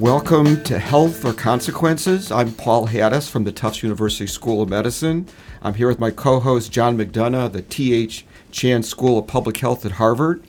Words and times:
Welcome 0.00 0.62
to 0.64 0.78
Health 0.78 1.24
or 1.24 1.32
Consequences. 1.32 2.30
I'm 2.30 2.52
Paul 2.52 2.88
Hattis 2.88 3.30
from 3.30 3.44
the 3.44 3.50
Tufts 3.50 3.82
University 3.82 4.26
School 4.26 4.60
of 4.60 4.68
Medicine. 4.68 5.26
I'm 5.62 5.72
here 5.72 5.88
with 5.88 5.98
my 5.98 6.10
co 6.10 6.38
host, 6.38 6.70
John 6.70 6.98
McDonough, 6.98 7.52
the 7.52 7.62
T.H. 7.62 8.26
Chan 8.50 8.82
School 8.82 9.18
of 9.18 9.26
Public 9.26 9.56
Health 9.56 9.86
at 9.86 9.92
Harvard. 9.92 10.46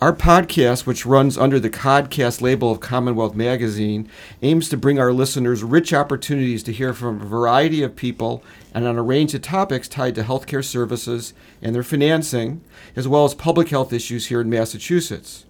Our 0.00 0.14
podcast, 0.14 0.86
which 0.86 1.04
runs 1.04 1.36
under 1.36 1.60
the 1.60 1.68
Codcast 1.68 2.40
label 2.40 2.72
of 2.72 2.80
Commonwealth 2.80 3.34
Magazine, 3.34 4.08
aims 4.40 4.70
to 4.70 4.78
bring 4.78 4.98
our 4.98 5.12
listeners 5.12 5.62
rich 5.62 5.92
opportunities 5.92 6.62
to 6.62 6.72
hear 6.72 6.94
from 6.94 7.20
a 7.20 7.26
variety 7.26 7.82
of 7.82 7.94
people 7.94 8.42
and 8.72 8.86
on 8.86 8.96
a 8.96 9.02
range 9.02 9.34
of 9.34 9.42
topics 9.42 9.86
tied 9.86 10.14
to 10.14 10.22
healthcare 10.22 10.64
services 10.64 11.34
and 11.60 11.74
their 11.74 11.82
financing, 11.82 12.62
as 12.96 13.06
well 13.06 13.26
as 13.26 13.34
public 13.34 13.68
health 13.68 13.92
issues 13.92 14.28
here 14.28 14.40
in 14.40 14.48
Massachusetts. 14.48 15.44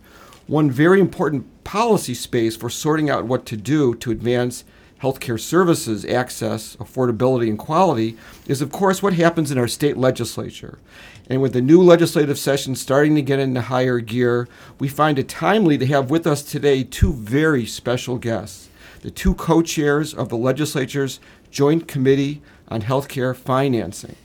One 0.49 0.71
very 0.71 0.99
important 0.99 1.47
policy 1.69 2.15
space 2.15 2.57
for 2.57 2.71
sorting 2.71 3.11
out 3.11 3.27
what 3.27 3.45
to 3.45 3.55
do 3.55 3.95
to 3.95 4.11
advance 4.11 4.65
healthcare 5.03 5.39
services 5.39 6.03
access, 6.07 6.75
affordability, 6.77 7.47
and 7.47 7.59
quality 7.59 8.17
is, 8.47 8.63
of 8.63 8.73
course, 8.73 9.03
what 9.03 9.13
happens 9.13 9.51
in 9.51 9.59
our 9.59 9.69
state 9.69 9.99
legislature. 9.99 10.79
And 11.29 11.43
with 11.43 11.53
the 11.53 11.61
new 11.61 11.83
legislative 11.83 12.39
session 12.39 12.75
starting 12.75 13.15
to 13.17 13.21
get 13.21 13.39
into 13.39 13.61
higher 13.61 14.01
gear, 14.01 14.49
we 14.79 14.89
find 14.89 15.19
it 15.19 15.29
timely 15.29 15.77
to 15.77 15.85
have 15.85 16.09
with 16.09 16.27
us 16.27 16.43
today 16.43 16.85
two 16.85 17.13
very 17.13 17.67
special 17.67 18.17
guests 18.17 18.71
the 19.03 19.11
two 19.11 19.35
co 19.35 19.61
chairs 19.61 20.15
of 20.15 20.31
the 20.31 20.39
legislature's 20.39 21.21
Joint 21.51 21.87
Committee 21.87 22.41
on 22.69 22.81
Healthcare 22.81 23.37
Financing. 23.37 24.17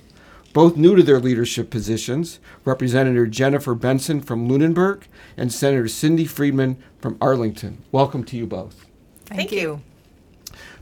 Both 0.53 0.77
new 0.77 0.95
to 0.95 1.02
their 1.02 1.20
leadership 1.20 1.71
positions, 1.71 2.39
Representative 2.63 3.31
Jennifer 3.31 3.73
Benson 3.73 4.21
from 4.21 4.48
Lunenburg 4.48 5.07
and 5.35 5.52
Senator 5.52 5.88
Cindy 5.88 6.25
Friedman 6.25 6.77
from 6.99 7.17
Arlington. 7.20 7.84
Welcome 7.91 8.23
to 8.25 8.38
you 8.38 8.45
both. 8.45 8.85
Thank, 9.25 9.50
Thank 9.50 9.52
you. 9.52 9.81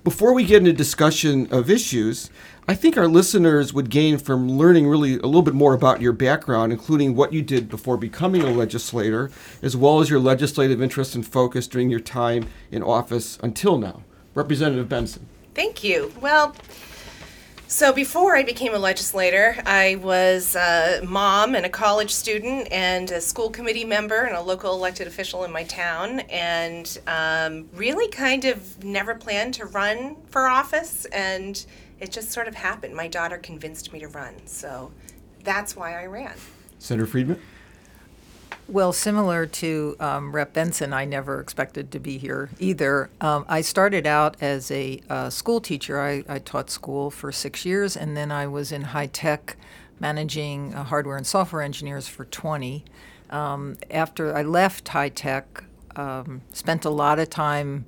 Before 0.04 0.34
we 0.34 0.44
get 0.44 0.58
into 0.58 0.74
discussion 0.74 1.48
of 1.52 1.70
issues, 1.70 2.30
I 2.68 2.76
think 2.76 2.98
our 2.98 3.08
listeners 3.08 3.74
would 3.74 3.90
gain 3.90 4.18
from 4.18 4.50
learning 4.50 4.88
really 4.90 5.14
a 5.14 5.26
little 5.26 5.42
bit 5.42 5.54
more 5.54 5.74
about 5.74 6.02
your 6.02 6.12
background, 6.12 6.74
including 6.74 7.16
what 7.16 7.32
you 7.32 7.42
did 7.42 7.70
before 7.70 7.96
becoming 7.96 8.42
a 8.42 8.52
legislator, 8.52 9.32
as 9.62 9.78
well 9.78 10.02
as 10.02 10.10
your 10.10 10.20
legislative 10.20 10.82
interest 10.82 11.16
and 11.16 11.26
focus 11.26 11.68
during 11.68 11.90
your 11.90 12.00
time 12.02 12.48
in 12.72 12.84
office 12.84 13.40
until 13.42 13.78
now. 13.78 14.04
Representative 14.36 14.90
Benson. 14.90 15.28
Thank 15.54 15.82
you. 15.84 16.12
Well, 16.20 16.56
so 17.72 17.94
before 17.94 18.36
I 18.36 18.44
became 18.44 18.74
a 18.74 18.78
legislator, 18.78 19.56
I 19.66 19.96
was 19.96 20.58
a 20.58 21.00
mom 21.08 21.56
and 21.56 21.66
a 21.66 21.70
college 21.70 22.12
student 22.12 22.68
and 22.70 23.10
a 23.12 23.22
school 23.22 23.50
committee 23.50 23.86
member 23.86 24.24
and 24.24 24.36
a 24.36 24.42
local 24.42 24.74
elected 24.74 25.08
official 25.08 25.46
in 25.46 25.54
my 25.54 25.64
town, 25.64 26.20
and 26.30 27.00
um, 27.08 27.70
really 27.74 28.10
kind 28.10 28.44
of 28.44 28.84
never 28.84 29.16
planned 29.16 29.54
to 29.54 29.68
run 29.68 30.18
for 30.28 30.48
office, 30.48 31.06
and 31.06 31.66
it 32.02 32.12
just 32.12 32.32
sort 32.32 32.50
of 32.50 32.56
happened. 32.56 32.94
My 32.94 33.08
daughter 33.08 33.38
convinced 33.38 33.94
me 33.94 34.00
to 34.00 34.10
run, 34.10 34.36
so 34.46 34.92
that's 35.46 35.74
why 35.74 35.98
I 35.98 36.08
ran. 36.08 36.34
Senator 36.78 37.08
Friedman. 37.08 37.40
Well, 38.68 38.94
similar 38.94 39.46
to 39.48 39.98
um, 40.00 40.34
Rep. 40.34 40.54
Benson, 40.54 40.94
I 40.94 41.04
never 41.04 41.42
expected 41.42 41.92
to 41.92 42.00
be 42.00 42.18
here 42.18 42.50
either. 42.60 43.10
Um, 43.20 43.46
I 43.50 43.62
started 43.62 44.08
out 44.08 44.38
as 44.40 44.72
a 44.72 45.02
uh, 45.10 45.30
school 45.30 45.60
teacher. 45.60 46.00
I, 46.00 46.24
I, 46.30 46.40
taught 46.40 46.70
school 46.70 47.12
for 47.12 47.34
six 47.34 47.66
years, 47.66 47.98
and 47.98 48.16
then 48.16 48.32
I 48.32 48.48
was 48.48 48.72
in 48.72 48.82
high 48.84 49.08
tech 49.08 49.58
managing 50.00 50.74
uh, 50.74 50.86
hardware 50.86 51.18
and 51.18 51.28
software 51.28 51.62
engineers 51.62 52.08
for 52.08 52.24
20. 52.26 52.86
Um, 53.30 53.76
after 53.90 54.36
I 54.36 54.44
left 54.44 54.88
high 54.88 55.10
tech, 55.10 55.64
um, 55.98 56.42
spent 56.54 56.86
a 56.86 56.90
lot 56.90 57.20
of 57.20 57.30
time 57.30 57.86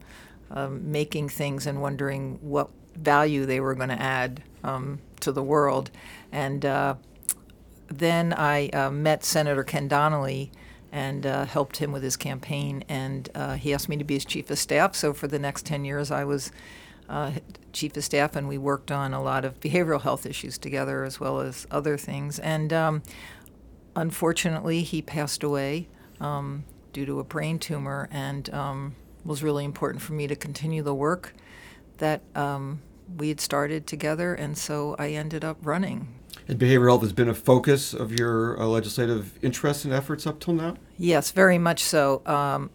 um, 0.51 0.91
making 0.91 1.29
things 1.29 1.65
and 1.65 1.81
wondering 1.81 2.39
what 2.41 2.69
value 2.95 3.45
they 3.45 3.59
were 3.59 3.73
going 3.75 3.89
to 3.89 4.01
add 4.01 4.43
um, 4.63 4.99
to 5.21 5.31
the 5.31 5.43
world. 5.43 5.91
And 6.31 6.65
uh, 6.65 6.95
then 7.87 8.33
I 8.33 8.69
uh, 8.69 8.91
met 8.91 9.23
Senator 9.23 9.63
Ken 9.63 9.87
Donnelly 9.87 10.51
and 10.93 11.25
uh, 11.25 11.43
helped 11.45 11.77
him 11.77 11.91
with 11.91 12.03
his 12.03 12.15
campaign. 12.15 12.83
And 12.87 13.27
uh, 13.33 13.55
he 13.55 13.73
asked 13.73 13.89
me 13.89 13.97
to 13.97 14.03
be 14.03 14.13
his 14.13 14.25
chief 14.25 14.49
of 14.51 14.59
staff. 14.59 14.95
So 14.95 15.11
for 15.11 15.27
the 15.27 15.39
next 15.39 15.65
10 15.65 15.83
years, 15.83 16.11
I 16.11 16.23
was 16.23 16.51
uh, 17.09 17.31
chief 17.73 17.97
of 17.97 18.03
staff, 18.03 18.35
and 18.35 18.47
we 18.47 18.59
worked 18.59 18.91
on 18.91 19.11
a 19.11 19.21
lot 19.21 19.43
of 19.43 19.59
behavioral 19.59 20.01
health 20.01 20.27
issues 20.27 20.59
together 20.59 21.03
as 21.03 21.19
well 21.19 21.41
as 21.41 21.65
other 21.71 21.97
things. 21.97 22.37
And 22.37 22.71
um, 22.71 23.01
unfortunately, 23.95 24.83
he 24.83 25.01
passed 25.01 25.43
away 25.43 25.87
um, 26.21 26.63
due 26.93 27.07
to 27.07 27.19
a 27.19 27.23
brain 27.23 27.57
tumor, 27.57 28.07
and 28.11 28.53
um, 28.53 28.95
was 29.25 29.41
really 29.41 29.65
important 29.65 30.03
for 30.03 30.13
me 30.13 30.27
to 30.27 30.35
continue 30.35 30.83
the 30.83 30.93
work 30.93 31.33
that 31.97 32.21
um, 32.35 32.83
we 33.17 33.29
had 33.29 33.41
started 33.41 33.87
together. 33.87 34.35
And 34.35 34.55
so 34.55 34.95
I 34.99 35.09
ended 35.09 35.43
up 35.43 35.57
running 35.63 36.07
and 36.47 36.59
behavioral 36.59 36.89
health 36.89 37.01
has 37.01 37.13
been 37.13 37.29
a 37.29 37.33
focus 37.33 37.93
of 37.93 38.17
your 38.17 38.59
uh, 38.59 38.65
legislative 38.65 39.37
interests 39.43 39.85
and 39.85 39.93
efforts 39.93 40.27
up 40.27 40.39
till 40.39 40.53
now? 40.53 40.75
Yes, 40.97 41.31
very 41.31 41.57
much 41.57 41.81
so, 41.83 42.21
um, 42.25 42.69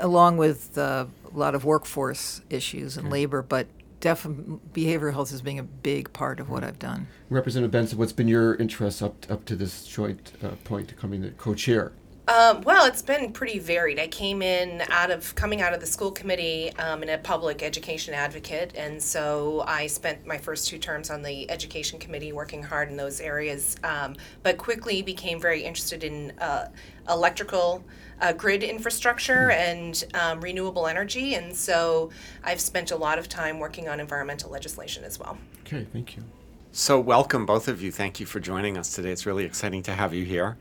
along 0.00 0.36
with 0.36 0.76
uh, 0.78 1.06
a 1.32 1.36
lot 1.36 1.54
of 1.54 1.64
workforce 1.64 2.40
issues 2.50 2.96
and 2.96 3.06
okay. 3.06 3.12
labor, 3.12 3.42
but 3.42 3.66
definitely 4.00 4.58
behavioral 4.72 5.12
health 5.12 5.32
is 5.32 5.42
being 5.42 5.58
a 5.58 5.62
big 5.62 6.12
part 6.12 6.40
of 6.40 6.50
what 6.50 6.64
I've 6.64 6.78
done. 6.78 7.06
Representative 7.30 7.70
Benson, 7.70 7.98
what's 7.98 8.12
been 8.12 8.28
your 8.28 8.56
interest 8.56 9.02
up, 9.02 9.30
up 9.30 9.44
to 9.46 9.56
this 9.56 9.86
joint 9.86 10.32
uh, 10.42 10.50
point 10.64 10.88
to 10.88 10.94
coming 10.94 11.22
to 11.22 11.30
co-chair? 11.30 11.92
Um, 12.28 12.60
well, 12.60 12.86
it's 12.86 13.02
been 13.02 13.32
pretty 13.32 13.58
varied. 13.58 13.98
I 13.98 14.06
came 14.06 14.42
in 14.42 14.82
out 14.90 15.10
of 15.10 15.34
coming 15.34 15.60
out 15.60 15.74
of 15.74 15.80
the 15.80 15.86
school 15.86 16.12
committee 16.12 16.70
um, 16.76 17.02
and 17.02 17.10
a 17.10 17.18
public 17.18 17.64
education 17.64 18.14
advocate, 18.14 18.72
and 18.76 19.02
so 19.02 19.64
I 19.66 19.88
spent 19.88 20.24
my 20.24 20.38
first 20.38 20.68
two 20.68 20.78
terms 20.78 21.10
on 21.10 21.22
the 21.22 21.50
education 21.50 21.98
committee 21.98 22.32
working 22.32 22.62
hard 22.62 22.90
in 22.90 22.96
those 22.96 23.20
areas. 23.20 23.76
Um, 23.82 24.14
but 24.44 24.56
quickly 24.56 25.02
became 25.02 25.40
very 25.40 25.64
interested 25.64 26.04
in 26.04 26.32
uh, 26.38 26.68
electrical 27.08 27.82
uh, 28.20 28.32
grid 28.32 28.62
infrastructure 28.62 29.50
and 29.50 30.04
um, 30.14 30.40
renewable 30.40 30.86
energy, 30.86 31.34
and 31.34 31.54
so 31.54 32.10
I've 32.44 32.60
spent 32.60 32.92
a 32.92 32.96
lot 32.96 33.18
of 33.18 33.28
time 33.28 33.58
working 33.58 33.88
on 33.88 33.98
environmental 33.98 34.48
legislation 34.48 35.02
as 35.02 35.18
well. 35.18 35.38
Okay, 35.66 35.88
thank 35.92 36.16
you. 36.16 36.22
So, 36.70 37.00
welcome 37.00 37.46
both 37.46 37.66
of 37.66 37.82
you. 37.82 37.90
Thank 37.90 38.20
you 38.20 38.26
for 38.26 38.38
joining 38.38 38.78
us 38.78 38.94
today. 38.94 39.10
It's 39.10 39.26
really 39.26 39.44
exciting 39.44 39.82
to 39.82 39.92
have 39.92 40.14
you 40.14 40.24
here. 40.24 40.56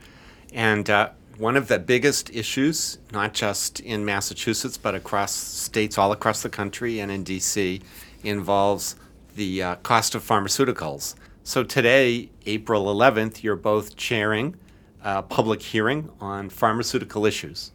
And 0.53 0.89
uh, 0.89 1.11
one 1.41 1.57
of 1.57 1.67
the 1.67 1.79
biggest 1.79 2.29
issues, 2.29 2.99
not 3.11 3.33
just 3.33 3.79
in 3.79 4.05
Massachusetts, 4.05 4.77
but 4.77 4.93
across 4.93 5.33
states 5.33 5.97
all 5.97 6.11
across 6.11 6.43
the 6.43 6.49
country 6.49 6.99
and 6.99 7.11
in 7.11 7.23
DC, 7.23 7.81
involves 8.23 8.95
the 9.35 9.63
uh, 9.63 9.75
cost 9.77 10.13
of 10.13 10.23
pharmaceuticals. 10.23 11.15
So 11.43 11.63
today, 11.63 12.29
April 12.45 12.85
11th, 12.85 13.41
you're 13.41 13.55
both 13.55 13.95
chairing 13.95 14.55
a 15.03 15.23
public 15.23 15.63
hearing 15.63 16.11
on 16.19 16.51
pharmaceutical 16.51 17.25
issues. 17.25 17.71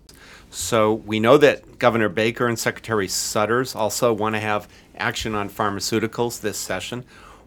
So 0.48 0.94
we 0.94 1.18
know 1.18 1.36
that 1.38 1.80
Governor 1.80 2.08
Baker 2.08 2.46
and 2.46 2.56
Secretary 2.56 3.08
Sudders 3.08 3.74
also 3.74 4.12
want 4.12 4.36
to 4.36 4.40
have 4.40 4.68
action 4.96 5.34
on 5.34 5.50
pharmaceuticals 5.50 6.40
this 6.40 6.56
session. 6.56 7.04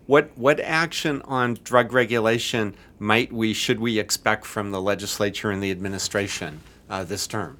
What 0.09 0.36
what 0.36 0.59
action 0.59 1.22
on 1.25 1.59
drug 1.64 1.94
regulation 1.94 2.74
might 2.97 3.31
we 3.31 3.53
should 3.53 3.80
we 3.80 4.00
expect 4.00 4.44
from 4.44 4.72
the 4.72 4.81
legislature 4.81 5.52
and 5.52 5.62
the 5.62 5.70
administration 5.70 6.62
uh, 6.90 7.03
this 7.03 7.28
term? 7.28 7.59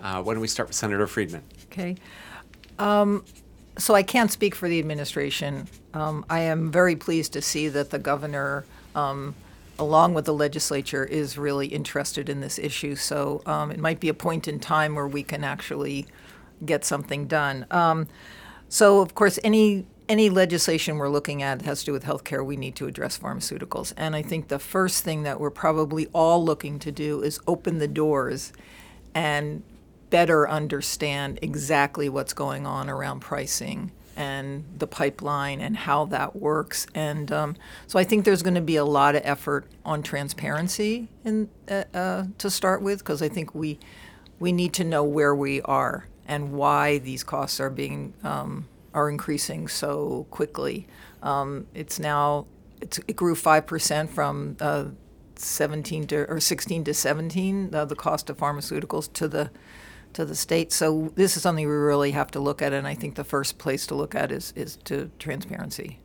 Uh, 0.00 0.22
why 0.22 0.32
don't 0.32 0.40
we 0.40 0.48
start 0.48 0.70
with 0.70 0.76
Senator 0.76 1.06
Friedman? 1.06 1.42
Okay. 1.66 1.96
Um, 2.78 3.22
so 3.76 3.94
I 3.94 4.02
can't 4.02 4.32
speak 4.32 4.54
for 4.54 4.66
the 4.66 4.78
administration. 4.78 5.68
Um, 5.92 6.24
I 6.30 6.40
am 6.40 6.72
very 6.72 6.96
pleased 6.96 7.34
to 7.34 7.42
see 7.42 7.68
that 7.68 7.90
the 7.90 7.98
governor, 7.98 8.64
um, 8.94 9.34
along 9.78 10.14
with 10.14 10.24
the 10.24 10.32
legislature, 10.32 11.04
is 11.04 11.36
really 11.36 11.66
interested 11.66 12.30
in 12.30 12.40
this 12.40 12.58
issue. 12.58 12.94
So 12.94 13.42
um, 13.44 13.70
it 13.70 13.78
might 13.78 14.00
be 14.00 14.08
a 14.08 14.14
point 14.14 14.48
in 14.48 14.58
time 14.58 14.94
where 14.94 15.06
we 15.06 15.22
can 15.22 15.44
actually 15.44 16.06
get 16.64 16.82
something 16.86 17.26
done. 17.26 17.66
Um, 17.70 18.08
so 18.70 19.02
of 19.02 19.14
course, 19.14 19.38
any 19.44 19.84
any 20.08 20.28
legislation 20.30 20.98
we're 20.98 21.08
looking 21.08 21.42
at 21.42 21.62
has 21.62 21.80
to 21.80 21.86
do 21.86 21.92
with 21.92 22.04
healthcare, 22.04 22.44
we 22.44 22.56
need 22.56 22.76
to 22.76 22.86
address 22.86 23.18
pharmaceuticals. 23.18 23.92
And 23.96 24.14
I 24.14 24.22
think 24.22 24.48
the 24.48 24.58
first 24.58 25.04
thing 25.04 25.22
that 25.22 25.40
we're 25.40 25.50
probably 25.50 26.06
all 26.12 26.44
looking 26.44 26.78
to 26.80 26.92
do 26.92 27.22
is 27.22 27.40
open 27.46 27.78
the 27.78 27.88
doors 27.88 28.52
and 29.14 29.62
better 30.10 30.48
understand 30.48 31.38
exactly 31.42 32.08
what's 32.08 32.32
going 32.32 32.66
on 32.66 32.90
around 32.90 33.20
pricing 33.20 33.90
and 34.16 34.64
the 34.78 34.86
pipeline 34.86 35.60
and 35.60 35.76
how 35.76 36.04
that 36.04 36.36
works. 36.36 36.86
And 36.94 37.32
um, 37.32 37.56
so 37.86 37.98
I 37.98 38.04
think 38.04 38.24
there's 38.24 38.42
going 38.42 38.54
to 38.54 38.60
be 38.60 38.76
a 38.76 38.84
lot 38.84 39.14
of 39.16 39.22
effort 39.24 39.66
on 39.84 40.02
transparency 40.02 41.08
in, 41.24 41.48
uh, 41.68 41.84
uh, 41.92 42.24
to 42.38 42.50
start 42.50 42.82
with, 42.82 42.98
because 42.98 43.22
I 43.22 43.28
think 43.28 43.54
we 43.54 43.78
we 44.40 44.52
need 44.52 44.72
to 44.74 44.84
know 44.84 45.04
where 45.04 45.34
we 45.34 45.62
are 45.62 46.06
and 46.26 46.52
why 46.52 46.98
these 46.98 47.22
costs 47.22 47.60
are 47.60 47.70
being 47.70 48.12
um, 48.24 48.66
are 48.94 49.10
increasing 49.10 49.68
so 49.68 50.26
quickly. 50.30 50.86
Um, 51.22 51.66
it's 51.74 51.98
now 51.98 52.46
it's, 52.80 52.98
it 53.06 53.16
grew 53.16 53.34
five 53.34 53.66
percent 53.66 54.10
from 54.10 54.56
uh, 54.60 54.86
17 55.36 56.06
to 56.08 56.30
or 56.30 56.40
16 56.40 56.84
to 56.84 56.94
17. 56.94 57.74
Uh, 57.74 57.84
the 57.84 57.96
cost 57.96 58.30
of 58.30 58.38
pharmaceuticals 58.38 59.12
to 59.14 59.28
the 59.28 59.50
to 60.14 60.24
the 60.24 60.34
state. 60.34 60.72
So 60.72 61.12
this 61.16 61.36
is 61.36 61.42
something 61.42 61.66
we 61.66 61.74
really 61.74 62.12
have 62.12 62.30
to 62.32 62.40
look 62.40 62.62
at, 62.62 62.72
and 62.72 62.86
I 62.86 62.94
think 62.94 63.16
the 63.16 63.24
first 63.24 63.58
place 63.58 63.86
to 63.88 63.94
look 63.94 64.14
at 64.14 64.32
is, 64.32 64.52
is 64.56 64.76
to 64.84 65.10
transparency. 65.18 65.98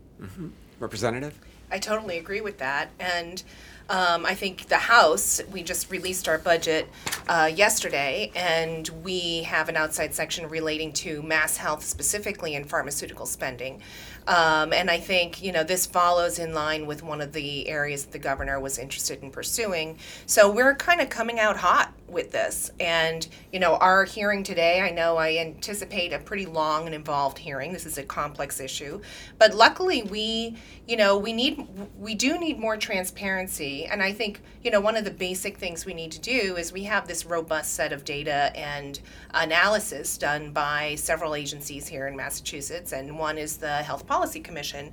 Representative? 0.80 1.40
I 1.72 1.80
totally 1.80 2.18
agree 2.18 2.42
with 2.42 2.58
that. 2.58 2.90
And 3.00 3.44
um, 3.90 4.26
I 4.26 4.36
think 4.36 4.68
the 4.68 4.78
House, 4.78 5.42
we 5.52 5.64
just 5.64 5.90
released 5.90 6.28
our 6.28 6.38
budget 6.38 6.88
uh, 7.28 7.52
yesterday, 7.54 8.32
and 8.36 8.88
we 9.04 9.44
have 9.44 9.68
an 9.68 9.76
outside 9.76 10.14
section 10.14 10.48
relating 10.48 10.94
to 10.94 11.24
MassHealth 11.24 11.82
specifically 11.82 12.56
and 12.56 12.70
pharmaceutical 12.70 13.26
spending. 13.26 13.82
Um, 14.30 14.74
and 14.74 14.92
I 14.92 15.00
think, 15.00 15.42
you 15.42 15.52
know, 15.52 15.64
this 15.64 15.88
follows 15.88 16.38
in 16.38 16.54
line 16.54 16.86
with 16.86 17.02
one 17.02 17.20
of 17.20 17.34
the 17.34 17.68
areas 17.68 18.06
that 18.06 18.12
the 18.12 18.20
governor 18.20 18.60
was 18.60 18.78
interested 18.78 19.24
in 19.24 19.32
pursuing. 19.32 19.98
So 20.28 20.52
we're 20.52 20.76
kind 20.76 21.02
of 21.02 21.10
coming 21.10 21.40
out 21.40 21.58
hot 21.58 21.92
with 22.08 22.32
this. 22.32 22.70
And, 22.80 23.28
you 23.52 23.60
know, 23.60 23.76
our 23.78 24.06
hearing 24.06 24.44
today, 24.44 24.82
I 24.82 24.92
know 24.92 25.18
I 25.18 25.38
anticipate 25.38 26.14
a 26.14 26.20
pretty 26.20 26.46
long 26.46 26.86
and 26.86 26.94
involved 26.94 27.40
hearing. 27.40 27.74
This 27.74 27.88
is 27.88 27.98
a 27.98 28.04
complex 28.04 28.60
issue. 28.60 29.02
But 29.40 29.56
luckily, 29.56 30.04
we, 30.04 30.58
you 30.88 30.96
know, 30.96 31.18
we 31.18 31.34
need, 31.34 31.68
we 31.98 32.14
do 32.14 32.38
need 32.38 32.60
more 32.60 32.78
transparency. 32.78 33.86
And 33.86 34.04
I 34.04 34.12
think, 34.12 34.42
you 34.64 34.70
know, 34.70 34.80
one 34.80 34.96
of 34.96 35.06
the 35.06 35.12
basic 35.12 35.58
things 35.58 35.88
we 35.88 35.96
need 35.96 36.12
to 36.12 36.20
do 36.20 36.56
is 36.56 36.72
we 36.72 36.84
have 36.84 37.08
this 37.08 37.26
robust 37.26 37.74
set 37.74 37.92
of 37.92 38.06
data 38.06 38.52
and 38.56 39.00
analysis 39.34 40.20
done 40.20 40.52
by 40.52 40.94
several 40.96 41.34
agencies 41.34 41.88
here 41.88 42.08
in 42.08 42.16
Massachusetts. 42.16 42.92
And 42.92 43.18
one 43.18 43.40
is 43.40 43.58
the 43.58 43.78
Health 43.78 44.06
Policy 44.06 44.19
Commission, 44.44 44.92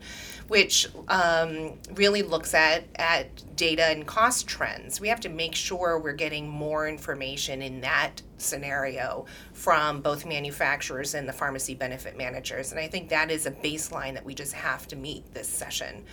which 0.49 0.89
um, 1.09 1.79
really 1.95 2.23
looks 2.23 2.55
at, 2.55 2.85
at 2.97 3.57
data 3.57 3.85
and 3.85 4.07
cost 4.07 4.47
trends. 4.47 5.01
We 5.01 5.09
have 5.09 5.21
to 5.21 5.29
make 5.29 5.55
sure 5.55 5.99
we're 5.99 6.13
getting 6.13 6.49
more 6.49 6.89
information 6.89 7.63
in 7.63 7.81
that 7.81 8.23
scenario 8.39 9.27
from 9.53 10.01
both 10.01 10.27
manufacturers 10.27 11.15
and 11.15 11.29
the 11.29 11.33
pharmacy 11.33 11.75
benefit 11.75 12.17
managers. 12.17 12.71
And 12.71 12.81
I 12.81 12.89
think 12.89 13.09
that 13.09 13.31
is 13.31 13.47
a 13.47 13.51
baseline 13.51 14.15
that 14.15 14.25
we 14.25 14.35
just 14.35 14.53
have 14.53 14.87
to 14.89 14.97
meet 14.97 15.33
this 15.35 15.49
session. 15.49 16.05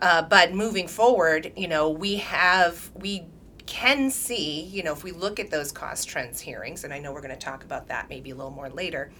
Uh, 0.00 0.22
but 0.22 0.52
moving 0.52 0.88
forward, 0.88 1.52
you 1.56 1.68
know, 1.68 1.88
we 1.90 2.16
have, 2.16 2.90
we 2.94 3.26
can 3.66 4.10
see, 4.10 4.62
you 4.62 4.82
know, 4.82 4.92
if 4.92 5.04
we 5.04 5.12
look 5.12 5.38
at 5.38 5.50
those 5.50 5.72
cost 5.72 6.08
trends 6.08 6.40
hearings, 6.40 6.84
and 6.84 6.92
I 6.92 6.98
know 6.98 7.12
we're 7.12 7.22
going 7.22 7.30
to 7.32 7.36
talk 7.36 7.64
about 7.64 7.88
that 7.88 8.08
maybe 8.08 8.30
a 8.30 8.34
little 8.34 8.50
more 8.50 8.68
later, 8.68 9.10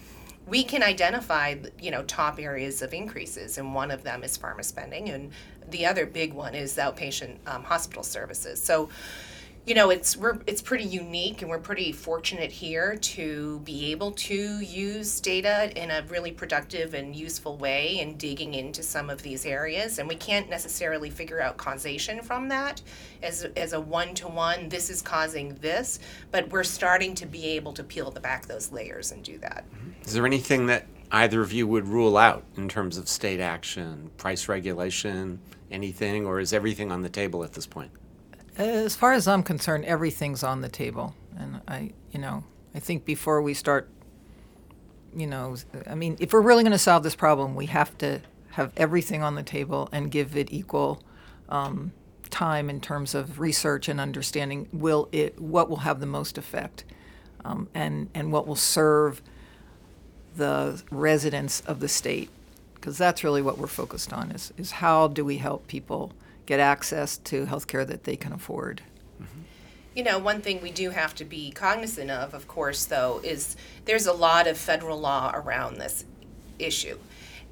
we 0.47 0.65
can 0.65 0.83
identify, 0.83 1.57
you 1.81 1.91
know, 1.91 2.03
top 2.03 2.39
areas 2.39 2.83
of 2.83 2.93
increases, 2.93 3.59
and 3.59 3.75
one 3.75 3.91
of 3.91 4.03
them 4.03 4.25
is 4.25 4.37
pharma 4.37 4.65
spending, 4.65 5.09
and 5.09 5.31
the 5.71 5.87
other 5.87 6.07
big 6.07 6.33
one 6.33 6.55
is 6.55 6.77
outpatient 6.77 7.37
um, 7.47 7.65
hospital 7.65 8.03
services. 8.03 8.61
So, 8.61 8.89
you 9.65 9.77
know, 9.77 9.91
it's 9.91 10.17
we're 10.17 10.39
it's 10.49 10.61
pretty 10.61 10.85
unique, 10.85 11.41
and 11.41 11.49
we're 11.49 11.59
pretty 11.59 11.93
fortunate 11.93 12.51
here 12.51 12.97
to 12.97 13.61
be 13.61 13.93
able 13.93 14.11
to 14.13 14.61
use 14.61 15.21
data 15.21 15.71
in 15.81 15.93
a 15.93 16.03
really 16.09 16.33
productive 16.33 16.95
and 16.95 17.15
useful 17.15 17.57
way 17.57 18.01
in 18.01 18.17
digging 18.17 18.55
into 18.55 18.83
some 18.83 19.09
of 19.09 19.23
these 19.23 19.47
areas. 19.47 20.01
And 20.01 20.09
we 20.09 20.17
can't 20.17 20.51
necessarily 20.51 21.11
figure 21.11 21.41
out 21.41 21.59
causation 21.59 22.23
from 22.23 22.49
that 22.49 22.83
as 23.23 23.45
as 23.57 23.73
a 23.73 23.81
one 23.81 24.15
to 24.15 24.27
one. 24.27 24.69
This 24.69 24.91
is 24.91 25.01
causing 25.01 25.55
this, 25.57 26.01
but 26.33 26.51
we're 26.51 26.65
starting 26.65 27.15
to 27.15 27.27
be 27.27 27.47
able 27.51 27.73
to 27.75 27.85
peel 27.85 28.11
the 28.11 28.21
back 28.21 28.47
those 28.47 28.73
layers 28.73 29.13
and 29.13 29.23
do 29.23 29.39
that. 29.39 29.65
Mm-hmm. 29.73 29.91
Is 30.05 30.13
there 30.13 30.27
anything 30.27 30.67
that 30.67 30.87
either 31.13 31.41
of 31.41 31.53
you 31.53 31.69
would 31.69 31.87
rule 31.87 32.17
out 32.17 32.43
in 32.57 32.69
terms 32.69 32.99
of 32.99 33.09
state 33.09 33.39
action, 33.39 34.11
price 34.17 34.49
regulation, 34.49 35.39
anything, 35.71 36.27
or 36.27 36.41
is 36.41 36.53
everything 36.53 36.91
on 36.91 37.03
the 37.03 37.09
table 37.09 37.45
at 37.45 37.53
this 37.53 37.67
point? 37.67 37.93
As 38.57 38.95
far 38.95 39.13
as 39.13 39.27
I'm 39.27 39.43
concerned, 39.43 39.85
everything's 39.87 40.43
on 40.43 40.61
the 40.61 40.69
table, 40.69 41.15
and 41.39 41.61
I, 41.67 41.93
you 42.11 42.21
know, 42.21 42.45
I 42.75 42.81
think 42.81 43.05
before 43.05 43.41
we 43.41 43.55
start, 43.55 43.89
you 45.17 45.27
know, 45.27 45.57
I 45.87 45.95
mean, 45.95 46.17
if 46.21 46.33
we're 46.33 46.43
really 46.43 46.63
going 46.63 46.73
to 46.73 46.79
solve 46.79 47.03
this 47.03 47.15
problem, 47.15 47.55
we 47.55 47.67
have 47.67 47.97
to 47.99 48.21
have 48.51 48.73
everything 48.77 49.23
on 49.23 49.35
the 49.35 49.43
table 49.43 49.89
and 49.91 50.11
give 50.11 50.37
it 50.37 50.53
equal 50.53 51.03
um, 51.49 51.93
time 52.29 52.69
in 52.69 52.81
terms 52.81 53.15
of 53.15 53.41
research 53.41 53.89
and 53.89 53.99
understanding. 53.99 54.69
Will 54.73 55.09
it 55.13 55.41
what 55.41 55.71
will 55.71 55.79
have 55.79 56.01
the 56.01 56.07
most 56.07 56.37
effect, 56.37 56.85
um, 57.47 57.69
and 57.75 58.11
and 58.15 58.33
what 58.33 58.47
will 58.47 58.55
serve 58.55 59.23
the 60.37 60.83
residents 60.91 61.61
of 61.63 61.81
the 61.81 61.89
state, 61.89 62.29
because 62.75 62.99
that's 62.99 63.25
really 63.25 63.41
what 63.41 63.57
we're 63.57 63.67
focused 63.67 64.13
on. 64.13 64.31
Is 64.31 64.53
is 64.59 64.73
how 64.73 65.09
do 65.09 65.25
we 65.25 65.39
help 65.39 65.67
people 65.69 66.13
get 66.47 66.61
access 66.61 67.19
to 67.19 67.47
health 67.47 67.67
care 67.67 67.85
that 67.85 68.05
they 68.05 68.17
can 68.17 68.33
afford. 68.33 68.83
You 69.95 70.05
know, 70.05 70.19
one 70.19 70.41
thing 70.41 70.63
we 70.63 70.71
do 70.71 70.89
have 70.89 71.15
to 71.17 71.25
be 71.25 71.51
cognizant 71.51 72.11
of, 72.11 72.33
of 72.33 72.49
course, 72.49 72.87
though, 72.87 73.21
is 73.23 73.57
there's 73.85 74.07
a 74.07 74.13
lot 74.13 74.47
of 74.47 74.57
federal 74.57 74.99
law 74.99 75.33
around 75.35 75.77
this 75.77 76.07
issue. 76.59 76.99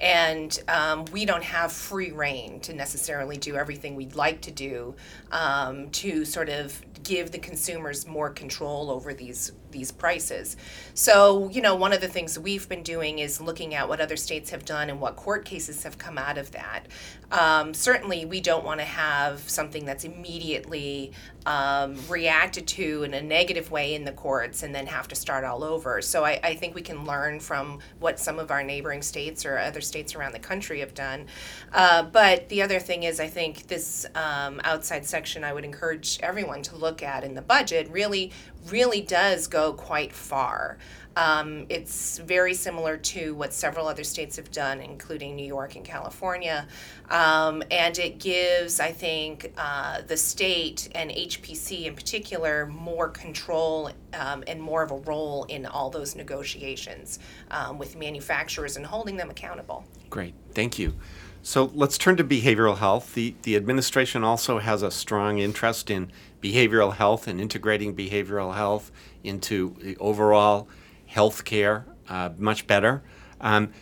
And 0.00 0.58
um, 0.66 1.04
we 1.12 1.26
don't 1.26 1.44
have 1.44 1.70
free 1.70 2.10
reign 2.10 2.60
to 2.60 2.72
necessarily 2.72 3.37
do 3.37 3.56
everything 3.56 3.94
we'd 3.94 4.14
like 4.14 4.40
to 4.42 4.50
do 4.50 4.94
um, 5.31 5.90
to 5.90 6.25
sort 6.25 6.48
of 6.48 6.81
give 7.02 7.31
the 7.31 7.38
consumers 7.38 8.06
more 8.06 8.31
control 8.31 8.90
over 8.90 9.12
these 9.12 9.52
these 9.70 9.90
prices. 9.93 10.56
So, 10.94 11.49
you 11.50 11.62
know, 11.62 11.75
one 11.75 11.93
of 11.93 12.00
the 12.00 12.08
things 12.08 12.38
we've 12.38 12.69
been 12.69 12.82
doing 12.82 13.19
is 13.19 13.40
looking 13.40 13.75
at 13.75 13.88
what 13.88 14.00
other 14.00 14.17
states 14.17 14.50
have 14.50 14.64
done 14.64 14.90
and 14.90 15.00
what 15.00 15.17
court 15.17 15.44
cases 15.44 15.82
have 15.84 15.99
come 15.99 16.19
out 16.19 16.38
of 16.38 16.50
that. 16.52 16.87
Um, 17.32 17.75
certainly, 17.75 18.25
we 18.25 18.40
don't 18.40 18.64
want 18.64 18.81
to 18.81 18.87
have 18.87 19.49
something 19.49 19.84
that's 19.84 20.05
immediately 20.05 21.12
um, 21.46 21.96
reacted 22.08 22.67
to 22.67 23.05
in 23.05 23.14
a 23.14 23.22
negative 23.22 23.70
way 23.70 23.94
in 23.94 24.05
the 24.05 24.12
courts 24.12 24.62
and 24.62 24.75
then 24.75 24.87
have 24.87 25.06
to 25.08 25.14
start 25.14 25.44
all 25.44 25.62
over. 25.62 26.02
So, 26.02 26.25
I, 26.25 26.40
I 26.43 26.55
think 26.55 26.75
we 26.75 26.82
can 26.82 27.05
learn 27.05 27.38
from 27.38 27.78
what 28.00 28.19
some 28.19 28.38
of 28.38 28.50
our 28.50 28.62
neighboring 28.64 29.02
states 29.02 29.46
or 29.46 29.58
other 29.58 29.81
states 29.81 30.14
around 30.14 30.32
the 30.32 30.40
country 30.40 30.81
have 30.81 30.94
done. 30.94 31.26
Uh, 31.73 32.02
but 32.02 32.49
the 32.49 32.62
other 32.62 32.81
thing 32.81 33.05
is, 33.05 33.20
I 33.20 33.28
think 33.28 33.69
this 33.69 34.06
um, 34.14 34.61
outside 34.64 35.06
section 35.06 35.44
I 35.44 35.52
would 35.52 35.64
encourage 35.64 36.19
everyone 36.23 36.62
to 36.62 36.76
look 36.76 37.02
at 37.02 37.23
in 37.25 37.34
the 37.34 37.43
budget 37.43 37.88
really, 37.90 38.32
really 38.69 39.00
does 39.00 39.46
go 39.46 39.60
quite 39.73 40.12
far. 40.12 40.79
Um, 41.17 41.67
it's 41.69 42.19
very 42.19 42.55
similar 42.55 42.97
to 42.97 43.35
what 43.35 43.53
several 43.53 43.89
other 43.89 44.05
states 44.05 44.37
have 44.37 44.51
done, 44.51 44.81
including 44.81 45.35
New 45.37 45.47
York 45.47 45.77
and 45.77 45.85
California. 45.85 46.67
Um, 47.11 47.62
and 47.71 47.99
it 47.99 48.19
gives, 48.19 48.79
I 48.81 48.93
think, 48.93 49.53
uh, 49.59 50.03
the 50.03 50.17
state 50.17 50.89
and 50.95 51.11
HPC 51.11 51.87
in 51.87 51.95
particular 51.95 52.67
more 52.67 53.09
control 53.09 53.91
um, 54.15 54.45
and 54.47 54.62
more 54.62 54.83
of 54.83 54.93
a 54.93 54.99
role 54.99 55.45
in 55.45 55.67
all 55.67 55.91
those 55.91 56.15
negotiations 56.15 57.19
um, 57.50 57.79
with 57.79 57.97
manufacturers 57.97 58.76
and 58.76 58.87
holding 58.87 59.17
them 59.17 59.31
accountable. 59.31 59.85
Great, 60.09 60.35
thank 60.55 60.79
you. 60.79 60.95
So 61.43 61.71
let's 61.75 61.97
turn 61.97 62.17
to 62.19 62.25
behavioral 62.25 62.79
health. 62.79 63.14
The, 63.14 63.35
the 63.43 63.57
administration 63.57 64.23
also 64.23 64.59
has 64.59 64.83
a 64.83 64.90
strong 64.90 65.38
interest 65.38 65.90
in 65.90 66.12
behavioral 66.40 66.94
health 66.94 67.28
and 67.28 67.40
integrating 67.40 67.94
behavioral 67.94 68.54
health 68.54 68.90
into 69.23 69.76
the 69.80 69.97
overall 69.99 70.68
health 71.06 71.44
care 71.44 71.87
uh, 72.09 72.30
much 72.38 72.66
better. 72.66 73.02
Um, 73.40 73.73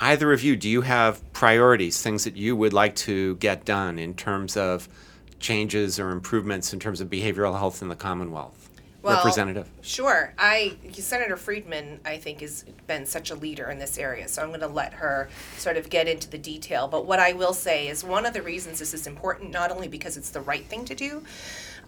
either 0.00 0.32
of 0.32 0.42
you, 0.42 0.56
do 0.56 0.68
you 0.68 0.82
have 0.82 1.32
priorities, 1.32 2.02
things 2.02 2.24
that 2.24 2.36
you 2.36 2.56
would 2.56 2.72
like 2.72 2.94
to 2.96 3.36
get 3.36 3.64
done 3.64 3.98
in 3.98 4.14
terms 4.14 4.56
of 4.56 4.88
changes 5.40 5.98
or 5.98 6.10
improvements 6.10 6.72
in 6.72 6.80
terms 6.80 7.00
of 7.00 7.08
behavioral 7.08 7.58
health 7.58 7.82
in 7.82 7.88
the 7.88 7.96
Commonwealth? 7.96 8.70
Well, 9.02 9.16
Representative. 9.16 9.68
Sure. 9.80 10.32
I 10.38 10.76
Senator 10.92 11.36
Friedman, 11.36 11.98
I 12.04 12.18
think, 12.18 12.40
has 12.40 12.64
been 12.86 13.04
such 13.04 13.32
a 13.32 13.34
leader 13.34 13.68
in 13.68 13.80
this 13.80 13.98
area, 13.98 14.28
so 14.28 14.42
I'm 14.42 14.48
going 14.48 14.60
to 14.60 14.68
let 14.68 14.94
her 14.94 15.28
sort 15.58 15.76
of 15.76 15.90
get 15.90 16.06
into 16.06 16.30
the 16.30 16.38
detail. 16.38 16.86
But 16.86 17.04
what 17.04 17.18
I 17.18 17.32
will 17.32 17.52
say 17.52 17.88
is 17.88 18.04
one 18.04 18.24
of 18.26 18.32
the 18.32 18.42
reasons 18.42 18.78
this 18.78 18.94
is 18.94 19.08
important, 19.08 19.50
not 19.50 19.72
only 19.72 19.88
because 19.88 20.16
it's 20.16 20.30
the 20.30 20.40
right 20.40 20.64
thing 20.64 20.84
to 20.84 20.94
do, 20.94 21.24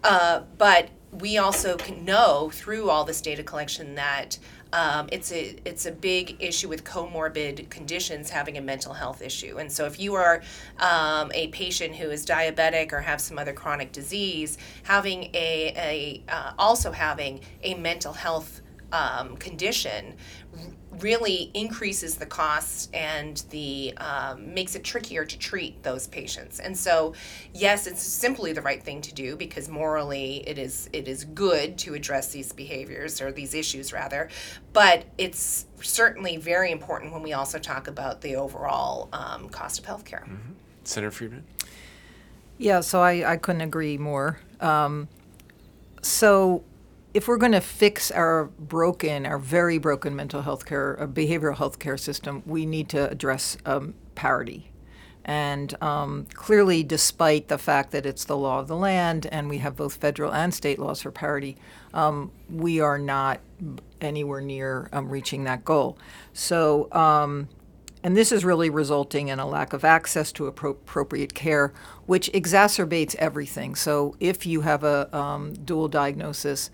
uh, 0.02 0.42
but 0.58 0.88
we 1.12 1.38
also 1.38 1.76
can 1.76 2.04
know 2.04 2.50
through 2.52 2.90
all 2.90 3.04
this 3.04 3.20
data 3.20 3.42
collection 3.42 3.94
that 3.94 4.38
um, 4.72 5.08
it's 5.12 5.30
a 5.30 5.56
it's 5.64 5.86
a 5.86 5.92
big 5.92 6.36
issue 6.40 6.68
with 6.68 6.82
comorbid 6.82 7.70
conditions 7.70 8.28
having 8.28 8.58
a 8.58 8.60
mental 8.60 8.92
health 8.92 9.22
issue. 9.22 9.58
And 9.58 9.70
so, 9.70 9.84
if 9.84 10.00
you 10.00 10.14
are 10.14 10.42
um, 10.80 11.30
a 11.32 11.46
patient 11.48 11.94
who 11.94 12.10
is 12.10 12.26
diabetic 12.26 12.92
or 12.92 13.00
have 13.00 13.20
some 13.20 13.38
other 13.38 13.52
chronic 13.52 13.92
disease, 13.92 14.58
having 14.82 15.30
a, 15.32 15.72
a 15.76 16.22
uh, 16.28 16.52
also 16.58 16.90
having 16.90 17.40
a 17.62 17.74
mental 17.74 18.12
health 18.12 18.62
um, 18.92 19.36
condition 19.36 20.16
really 21.00 21.50
increases 21.54 22.16
the 22.16 22.26
costs 22.26 22.88
and 22.92 23.42
the 23.50 23.94
um, 23.98 24.52
makes 24.54 24.74
it 24.74 24.84
trickier 24.84 25.24
to 25.24 25.38
treat 25.38 25.82
those 25.82 26.06
patients. 26.06 26.60
And 26.60 26.76
so, 26.76 27.14
yes, 27.52 27.86
it's 27.86 28.02
simply 28.02 28.52
the 28.52 28.62
right 28.62 28.82
thing 28.82 29.00
to 29.02 29.14
do 29.14 29.36
because 29.36 29.68
morally 29.68 30.42
it 30.46 30.58
is 30.58 30.88
it 30.92 31.08
is 31.08 31.24
good 31.24 31.78
to 31.78 31.94
address 31.94 32.32
these 32.32 32.52
behaviors 32.52 33.20
or 33.20 33.32
these 33.32 33.54
issues 33.54 33.92
rather. 33.92 34.28
But 34.72 35.04
it's 35.18 35.66
certainly 35.80 36.36
very 36.36 36.70
important 36.70 37.12
when 37.12 37.22
we 37.22 37.32
also 37.32 37.58
talk 37.58 37.88
about 37.88 38.20
the 38.20 38.36
overall 38.36 39.08
um, 39.12 39.48
cost 39.48 39.78
of 39.78 39.86
healthcare. 39.86 40.24
Mm-hmm. 40.24 40.52
Senator 40.84 41.10
Friedman. 41.10 41.44
Yeah, 42.58 42.80
so 42.80 43.00
I, 43.00 43.32
I 43.32 43.36
couldn't 43.36 43.62
agree 43.62 43.98
more. 43.98 44.38
Um, 44.60 45.08
so 46.02 46.62
if 47.14 47.28
we're 47.28 47.38
going 47.38 47.52
to 47.52 47.60
fix 47.60 48.10
our 48.10 48.46
broken, 48.58 49.24
our 49.24 49.38
very 49.38 49.78
broken 49.78 50.16
mental 50.16 50.42
health 50.42 50.66
care, 50.66 51.00
uh, 51.00 51.06
behavioral 51.06 51.56
health 51.56 51.78
care 51.78 51.96
system, 51.96 52.42
we 52.44 52.66
need 52.66 52.88
to 52.88 53.08
address 53.08 53.56
um, 53.64 53.94
parity. 54.16 54.72
And 55.24 55.80
um, 55.82 56.26
clearly, 56.34 56.82
despite 56.82 57.48
the 57.48 57.56
fact 57.56 57.92
that 57.92 58.04
it's 58.04 58.24
the 58.24 58.36
law 58.36 58.58
of 58.58 58.68
the 58.68 58.76
land 58.76 59.26
and 59.32 59.48
we 59.48 59.58
have 59.58 59.76
both 59.76 59.96
federal 59.96 60.34
and 60.34 60.52
state 60.52 60.78
laws 60.78 61.00
for 61.00 61.10
parity, 61.10 61.56
um, 61.94 62.30
we 62.50 62.80
are 62.80 62.98
not 62.98 63.40
anywhere 64.00 64.42
near 64.42 64.90
um, 64.92 65.08
reaching 65.08 65.44
that 65.44 65.64
goal. 65.64 65.96
So, 66.34 66.92
um, 66.92 67.48
and 68.02 68.14
this 68.14 68.32
is 68.32 68.44
really 68.44 68.68
resulting 68.68 69.28
in 69.28 69.38
a 69.38 69.46
lack 69.46 69.72
of 69.72 69.82
access 69.82 70.30
to 70.32 70.50
appro- 70.50 70.72
appropriate 70.72 71.32
care, 71.32 71.72
which 72.04 72.30
exacerbates 72.32 73.14
everything. 73.14 73.74
So, 73.76 74.16
if 74.20 74.44
you 74.44 74.60
have 74.60 74.84
a 74.84 75.16
um, 75.16 75.54
dual 75.54 75.88
diagnosis, 75.88 76.68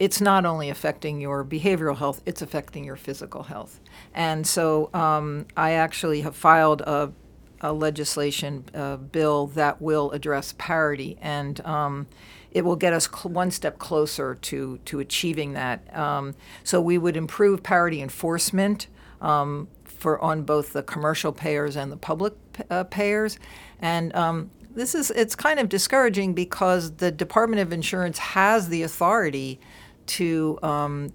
it's 0.00 0.18
not 0.18 0.46
only 0.46 0.70
affecting 0.70 1.20
your 1.20 1.44
behavioral 1.44 1.96
health, 1.98 2.22
it's 2.24 2.40
affecting 2.40 2.84
your 2.84 2.96
physical 2.96 3.42
health. 3.42 3.80
And 4.14 4.46
so 4.46 4.88
um, 4.94 5.46
I 5.58 5.72
actually 5.72 6.22
have 6.22 6.34
filed 6.34 6.80
a, 6.80 7.12
a 7.60 7.74
legislation 7.74 8.64
bill 9.12 9.48
that 9.48 9.82
will 9.82 10.10
address 10.12 10.54
parity, 10.56 11.18
and 11.20 11.60
um, 11.66 12.06
it 12.50 12.64
will 12.64 12.76
get 12.76 12.94
us 12.94 13.10
cl- 13.12 13.30
one 13.34 13.50
step 13.50 13.78
closer 13.78 14.34
to, 14.36 14.78
to 14.86 15.00
achieving 15.00 15.52
that. 15.52 15.94
Um, 15.94 16.34
so 16.64 16.80
we 16.80 16.96
would 16.96 17.16
improve 17.16 17.62
parity 17.62 18.00
enforcement 18.00 18.86
um, 19.20 19.68
for 19.84 20.18
on 20.22 20.44
both 20.44 20.72
the 20.72 20.82
commercial 20.82 21.30
payers 21.30 21.76
and 21.76 21.92
the 21.92 21.98
public 21.98 22.32
uh, 22.70 22.84
payers, 22.84 23.38
and 23.80 24.14
um, 24.16 24.50
this 24.74 24.94
is 24.94 25.10
it's 25.10 25.34
kind 25.34 25.58
of 25.58 25.68
discouraging 25.68 26.32
because 26.32 26.92
the 26.96 27.10
Department 27.10 27.60
of 27.60 27.70
Insurance 27.70 28.18
has 28.18 28.68
the 28.70 28.82
authority 28.82 29.60
to 30.16 30.58
um, 30.62 31.12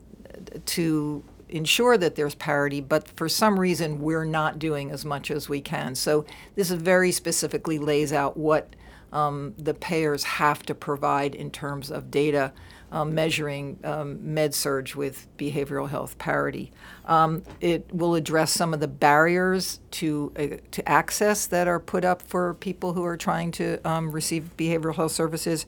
to 0.65 1.23
ensure 1.49 1.97
that 1.97 2.15
there's 2.15 2.35
parity, 2.35 2.81
but 2.81 3.07
for 3.15 3.29
some 3.29 3.59
reason 3.59 4.01
we're 4.01 4.25
not 4.25 4.57
doing 4.59 4.91
as 4.91 5.05
much 5.05 5.29
as 5.29 5.47
we 5.47 5.61
can. 5.61 5.95
So 5.95 6.25
this 6.55 6.71
very 6.71 7.11
specifically 7.11 7.77
lays 7.77 8.11
out 8.11 8.35
what 8.35 8.75
um, 9.13 9.53
the 9.57 9.73
payers 9.73 10.23
have 10.23 10.63
to 10.63 10.75
provide 10.75 11.35
in 11.35 11.51
terms 11.51 11.91
of 11.91 12.09
data 12.11 12.51
um, 12.91 13.13
measuring 13.13 13.79
um, 13.83 14.33
med 14.33 14.53
surg 14.53 14.95
with 14.95 15.27
behavioral 15.37 15.89
health 15.89 16.17
parity. 16.17 16.71
Um, 17.05 17.43
it 17.59 17.93
will 17.93 18.15
address 18.15 18.51
some 18.51 18.73
of 18.73 18.79
the 18.79 18.87
barriers 18.87 19.79
to 19.91 20.31
uh, 20.37 20.57
to 20.71 20.89
access 20.89 21.45
that 21.47 21.67
are 21.67 21.79
put 21.79 22.05
up 22.05 22.21
for 22.21 22.53
people 22.55 22.93
who 22.93 23.03
are 23.03 23.17
trying 23.17 23.51
to 23.53 23.79
um, 23.87 24.11
receive 24.11 24.51
behavioral 24.57 24.95
health 24.95 25.11
services. 25.11 25.65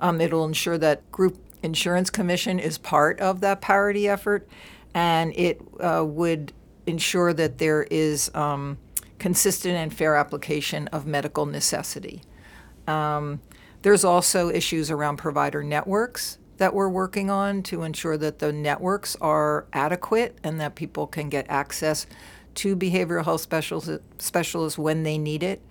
Um, 0.00 0.20
it'll 0.20 0.44
ensure 0.44 0.78
that 0.78 1.10
group 1.10 1.38
insurance 1.62 2.10
commission 2.10 2.58
is 2.58 2.78
part 2.78 3.20
of 3.20 3.40
that 3.40 3.60
parity 3.60 4.08
effort, 4.08 4.48
and 4.94 5.32
it 5.36 5.60
uh, 5.80 6.04
would 6.06 6.52
ensure 6.86 7.32
that 7.32 7.58
there 7.58 7.84
is 7.90 8.30
um, 8.34 8.78
consistent 9.18 9.74
and 9.74 9.92
fair 9.92 10.16
application 10.16 10.88
of 10.88 11.06
medical 11.06 11.46
necessity. 11.46 12.22
Um, 12.86 13.40
there's 13.82 14.04
also 14.04 14.48
issues 14.48 14.90
around 14.90 15.18
provider 15.18 15.62
networks 15.62 16.38
that 16.56 16.74
we're 16.74 16.88
working 16.88 17.30
on 17.30 17.62
to 17.62 17.82
ensure 17.82 18.16
that 18.16 18.40
the 18.40 18.52
networks 18.52 19.16
are 19.20 19.66
adequate 19.72 20.36
and 20.42 20.60
that 20.60 20.74
people 20.74 21.06
can 21.06 21.28
get 21.28 21.46
access 21.48 22.06
to 22.56 22.74
behavioral 22.74 23.24
health 23.24 23.40
specialists, 23.40 24.04
specialists 24.18 24.78
when 24.78 25.04
they 25.04 25.16
need 25.16 25.42
it. 25.42 25.62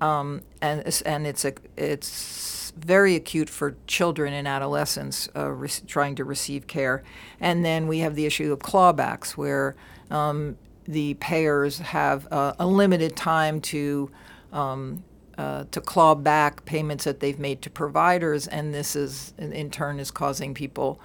Um, 0.00 0.42
and 0.60 1.02
and 1.06 1.26
it's 1.26 1.46
a 1.46 1.54
it's 1.78 2.65
very 2.76 3.14
acute 3.14 3.48
for 3.48 3.76
children 3.86 4.32
and 4.32 4.46
adolescents 4.46 5.28
uh, 5.34 5.50
re- 5.50 5.68
trying 5.86 6.14
to 6.16 6.24
receive 6.24 6.66
care. 6.66 7.02
And 7.40 7.64
then 7.64 7.88
we 7.88 7.98
have 8.00 8.14
the 8.14 8.26
issue 8.26 8.52
of 8.52 8.58
clawbacks, 8.58 9.30
where 9.32 9.76
um, 10.10 10.56
the 10.84 11.14
payers 11.14 11.78
have 11.78 12.30
uh, 12.30 12.54
a 12.58 12.66
limited 12.66 13.16
time 13.16 13.60
to 13.60 14.10
um, 14.52 15.02
uh, 15.38 15.64
to 15.70 15.80
claw 15.80 16.14
back 16.14 16.64
payments 16.64 17.04
that 17.04 17.20
they've 17.20 17.38
made 17.38 17.60
to 17.62 17.70
providers, 17.70 18.46
and 18.46 18.72
this 18.72 18.96
is 18.96 19.34
in, 19.36 19.70
turn 19.70 20.00
is 20.00 20.10
causing 20.10 20.54
people. 20.54 20.98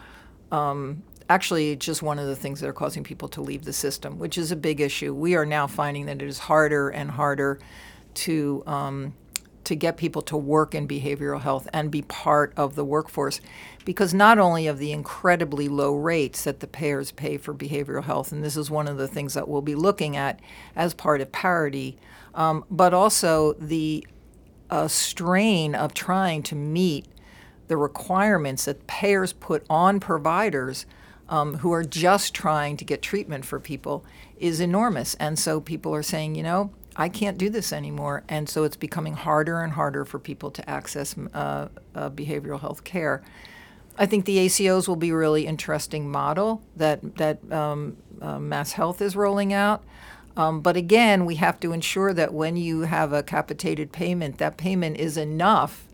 Um, 0.52 1.04
actually, 1.30 1.76
just 1.76 2.02
one 2.02 2.18
of 2.18 2.28
the 2.28 2.36
things 2.36 2.62
that 2.62 2.68
are 2.68 2.74
causing 2.74 3.04
people 3.04 3.28
to 3.30 3.42
leave 3.42 3.66
the 3.66 3.74
system, 3.74 4.20
which 4.20 4.38
is 4.38 4.52
a 4.52 4.56
big 4.56 4.80
issue. 4.80 5.14
We 5.14 5.36
are 5.36 5.46
now 5.46 5.68
finding 5.68 6.06
that 6.06 6.22
it 6.22 6.28
is 6.28 6.40
harder 6.40 6.90
and 6.90 7.12
harder 7.12 7.60
to 8.14 8.64
um, 8.66 9.14
to 9.72 9.76
get 9.78 9.96
people 9.96 10.22
to 10.22 10.36
work 10.36 10.76
in 10.76 10.86
behavioral 10.86 11.40
health 11.40 11.66
and 11.72 11.90
be 11.90 12.02
part 12.02 12.54
of 12.58 12.76
the 12.76 12.84
workforce 12.84 13.40
because 13.86 14.14
not 14.14 14.38
only 14.38 14.68
of 14.68 14.78
the 14.80 14.92
incredibly 14.92 15.70
low 15.70 15.96
rates 15.96 16.44
that 16.44 16.60
the 16.60 16.68
payers 16.68 17.12
pay 17.14 17.38
for 17.38 17.54
behavioral 17.54 18.04
health, 18.04 18.34
and 18.34 18.44
this 18.44 18.58
is 18.58 18.70
one 18.70 18.86
of 18.86 18.98
the 18.98 19.08
things 19.08 19.34
that 19.34 19.48
we'll 19.48 19.62
be 19.62 19.74
looking 19.74 20.18
at 20.18 20.42
as 20.76 20.94
part 20.94 21.22
of 21.22 21.32
parity, 21.32 21.98
um, 22.36 22.66
but 22.70 22.94
also 22.94 23.54
the 23.54 24.06
uh, 24.70 24.90
strain 24.90 25.74
of 25.74 25.94
trying 25.94 26.44
to 26.44 26.54
meet 26.54 27.06
the 27.70 27.78
requirements 27.78 28.66
that 28.66 28.86
payers 28.88 29.32
put 29.32 29.66
on 29.70 30.02
providers 30.02 30.86
um, 31.30 31.60
who 31.60 31.72
are 31.72 31.86
just 31.86 32.34
trying 32.34 32.76
to 32.76 32.84
get 32.84 33.02
treatment 33.02 33.46
for 33.46 33.58
people 33.58 34.04
is 34.38 34.60
enormous. 34.60 35.16
And 35.16 35.40
so 35.40 35.62
people 35.62 35.96
are 35.96 36.04
saying, 36.04 36.36
you 36.36 36.44
know, 36.44 36.72
I 36.96 37.10
can't 37.10 37.38
do 37.38 37.50
this 37.50 37.72
anymore. 37.72 38.24
And 38.28 38.50
so 38.50 38.64
it's 38.64 38.76
becoming 38.76 39.14
harder 39.14 39.62
and 39.62 39.74
harder 39.74 40.06
for 40.06 40.20
people 40.20 40.52
to 40.52 40.70
access 40.70 41.16
uh, 41.34 41.70
uh, 41.96 42.10
behavioral 42.10 42.60
health 42.60 42.84
care. 42.84 43.24
I 43.98 44.06
think 44.06 44.26
the 44.26 44.38
ACOs 44.38 44.88
will 44.88 44.96
be 44.96 45.10
a 45.10 45.16
really 45.16 45.46
interesting 45.46 46.10
model 46.10 46.62
that, 46.76 47.18
that 47.18 47.40
um, 47.52 47.98
uh, 48.22 48.38
MassHealth 48.38 49.02
is 49.02 49.16
rolling 49.16 49.54
out. 49.54 49.84
Um, 50.38 50.62
but 50.62 50.78
again, 50.78 51.26
we 51.26 51.36
have 51.36 51.60
to 51.60 51.74
ensure 51.74 52.14
that 52.14 52.34
when 52.34 52.56
you 52.56 52.82
have 52.82 53.12
a 53.12 53.22
capitated 53.22 53.92
payment, 53.92 54.38
that 54.38 54.58
payment 54.58 54.98
is 54.98 55.18
enough 55.18 55.88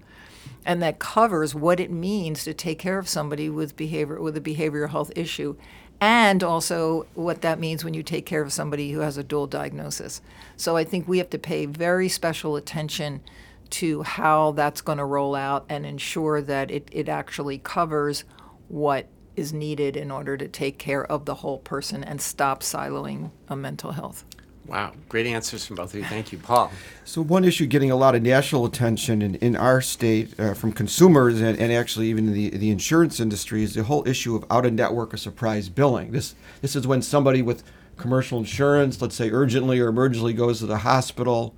and 0.66 0.82
that 0.84 1.00
covers 1.00 1.56
what 1.56 1.80
it 1.80 1.90
means 1.90 2.44
to 2.44 2.54
take 2.54 2.78
care 2.78 3.00
of 3.00 3.08
somebody 3.08 3.50
with 3.50 3.76
behavior 3.76 4.22
with 4.22 4.36
a 4.36 4.42
behavioral 4.42 4.90
health 4.90 5.12
issue 5.16 5.56
and 6.00 6.44
also 6.44 7.08
what 7.16 7.42
that 7.42 7.60
means 7.60 7.84
when 7.84 7.94
you 7.94 8.04
take 8.04 8.26
care 8.26 8.42
of 8.42 8.54
somebody 8.54 8.92
who 8.92 9.00
has 9.00 9.18
a 9.18 9.24
dual 9.24 9.48
diagnosis. 9.48 10.22
So 10.56 10.78
I 10.78 10.84
think 10.84 11.08
we 11.08 11.18
have 11.18 11.30
to 11.32 11.40
pay 11.40 11.66
very 11.66 12.08
special 12.10 12.56
attention 12.56 13.22
to 13.70 14.04
how 14.04 14.52
that's 14.52 14.82
going 14.82 15.00
to 15.00 15.06
roll 15.06 15.36
out 15.36 15.66
and 15.70 15.86
ensure 15.86 16.42
that 16.42 16.72
it, 16.72 16.88
it 16.92 17.10
actually 17.10 17.58
covers 17.58 18.24
what 18.68 19.08
is 19.36 19.54
needed 19.54 19.96
in 19.96 20.10
order 20.10 20.38
to 20.38 20.48
take 20.48 20.78
care 20.78 21.06
of 21.06 21.26
the 21.26 21.36
whole 21.36 21.60
person 21.60 22.04
and 22.04 22.22
stop 22.22 22.62
siloing 22.62 23.32
a 23.48 23.56
mental 23.56 23.92
health. 23.92 24.26
Wow, 24.68 24.92
great 25.08 25.26
answers 25.26 25.66
from 25.66 25.78
both 25.78 25.94
of 25.94 26.00
you. 26.02 26.06
Thank 26.06 26.34
you, 26.34 26.38
Paul. 26.38 26.72
So, 27.06 27.22
one 27.22 27.46
issue 27.46 27.66
getting 27.68 27.90
a 27.90 27.96
lot 27.96 28.16
of 28.16 28.22
national 28.22 28.66
attention 28.66 29.22
in, 29.22 29.36
in 29.36 29.56
our 29.56 29.82
state 29.82 30.38
uh, 30.38 30.54
from 30.54 30.74
consumers 30.74 31.40
and, 31.40 31.58
and 31.58 31.72
actually 31.72 32.08
even 32.08 32.34
the, 32.34 32.50
the 32.50 32.70
insurance 32.70 33.22
industry 33.22 33.64
is 33.64 33.76
the 33.76 33.84
whole 33.84 34.06
issue 34.06 34.36
of 34.36 34.44
out 34.52 34.66
of 34.66 34.74
network 34.74 35.14
or 35.14 35.18
surprise 35.18 35.70
billing. 35.70 36.12
This, 36.12 36.36
this 36.62 36.76
is 36.76 36.86
when 36.86 37.02
somebody 37.02 37.42
with 37.42 37.64
commercial 37.96 38.40
insurance, 38.40 39.02
let's 39.02 39.16
say 39.16 39.32
urgently 39.32 39.80
or 39.80 39.90
emergently, 39.90 40.36
goes 40.36 40.60
to 40.60 40.66
the 40.66 40.80
hospital 40.80 41.56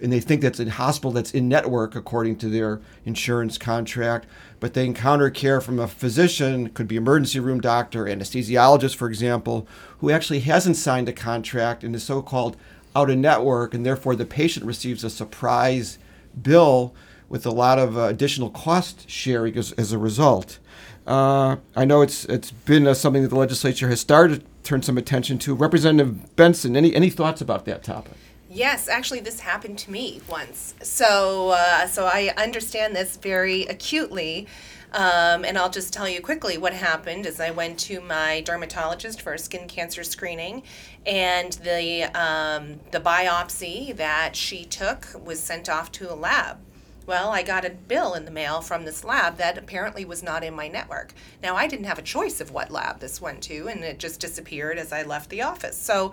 and 0.00 0.12
they 0.12 0.20
think 0.20 0.42
that's 0.42 0.60
a 0.60 0.70
hospital 0.70 1.10
that's 1.10 1.32
in 1.32 1.48
network 1.48 1.94
according 1.94 2.36
to 2.36 2.48
their 2.48 2.80
insurance 3.04 3.58
contract, 3.58 4.26
but 4.60 4.74
they 4.74 4.86
encounter 4.86 5.30
care 5.30 5.60
from 5.60 5.78
a 5.78 5.88
physician, 5.88 6.68
could 6.70 6.88
be 6.88 6.96
emergency 6.96 7.40
room 7.40 7.60
doctor, 7.60 8.04
anesthesiologist, 8.04 8.96
for 8.96 9.08
example, 9.08 9.66
who 9.98 10.10
actually 10.10 10.40
hasn't 10.40 10.76
signed 10.76 11.08
a 11.08 11.12
contract 11.12 11.82
and 11.82 11.94
is 11.94 12.02
so-called 12.02 12.56
out 12.94 13.10
of 13.10 13.18
network, 13.18 13.74
and 13.74 13.84
therefore 13.84 14.16
the 14.16 14.24
patient 14.24 14.64
receives 14.66 15.04
a 15.04 15.10
surprise 15.10 15.98
bill 16.40 16.94
with 17.28 17.44
a 17.44 17.50
lot 17.50 17.78
of 17.78 17.96
uh, 17.96 18.02
additional 18.02 18.50
cost 18.50 19.08
sharing 19.08 19.56
as, 19.56 19.72
as 19.72 19.92
a 19.92 19.98
result. 19.98 20.58
Uh, 21.06 21.56
I 21.74 21.84
know 21.84 22.02
it's 22.02 22.26
it's 22.26 22.50
been 22.50 22.86
uh, 22.86 22.94
something 22.94 23.22
that 23.22 23.28
the 23.28 23.38
legislature 23.38 23.88
has 23.88 24.00
started 24.00 24.40
to 24.40 24.46
turn 24.62 24.82
some 24.82 24.98
attention 24.98 25.38
to. 25.38 25.54
Representative 25.54 26.36
Benson, 26.36 26.76
any 26.76 26.94
any 26.94 27.08
thoughts 27.08 27.40
about 27.40 27.64
that 27.64 27.82
topic? 27.82 28.12
Yes, 28.58 28.88
actually, 28.88 29.20
this 29.20 29.38
happened 29.38 29.78
to 29.78 29.90
me 29.92 30.20
once. 30.28 30.74
So, 30.82 31.50
uh, 31.50 31.86
so 31.86 32.06
I 32.06 32.34
understand 32.36 32.96
this 32.96 33.16
very 33.16 33.62
acutely. 33.66 34.48
Um, 34.90 35.44
and 35.44 35.56
I'll 35.56 35.70
just 35.70 35.92
tell 35.92 36.08
you 36.08 36.20
quickly 36.20 36.58
what 36.58 36.72
happened 36.72 37.24
is 37.24 37.38
I 37.38 37.52
went 37.52 37.78
to 37.80 38.00
my 38.00 38.40
dermatologist 38.40 39.22
for 39.22 39.32
a 39.32 39.38
skin 39.38 39.68
cancer 39.68 40.02
screening, 40.02 40.64
and 41.06 41.52
the 41.52 42.04
um, 42.18 42.80
the 42.90 42.98
biopsy 42.98 43.94
that 43.94 44.34
she 44.34 44.64
took 44.64 45.06
was 45.24 45.38
sent 45.38 45.68
off 45.68 45.92
to 45.92 46.12
a 46.12 46.16
lab. 46.16 46.58
Well, 47.06 47.30
I 47.30 47.42
got 47.42 47.64
a 47.64 47.70
bill 47.70 48.14
in 48.14 48.24
the 48.24 48.30
mail 48.32 48.60
from 48.60 48.84
this 48.84 49.04
lab 49.04 49.36
that 49.36 49.56
apparently 49.56 50.04
was 50.04 50.22
not 50.22 50.42
in 50.42 50.52
my 50.52 50.66
network. 50.66 51.14
Now, 51.42 51.54
I 51.54 51.68
didn't 51.68 51.86
have 51.86 51.98
a 51.98 52.02
choice 52.02 52.40
of 52.40 52.50
what 52.50 52.70
lab 52.72 52.98
this 52.98 53.20
went 53.20 53.40
to, 53.44 53.68
and 53.68 53.84
it 53.84 53.98
just 53.98 54.20
disappeared 54.20 54.78
as 54.78 54.92
I 54.92 55.04
left 55.04 55.30
the 55.30 55.42
office. 55.42 55.76
So, 55.76 56.12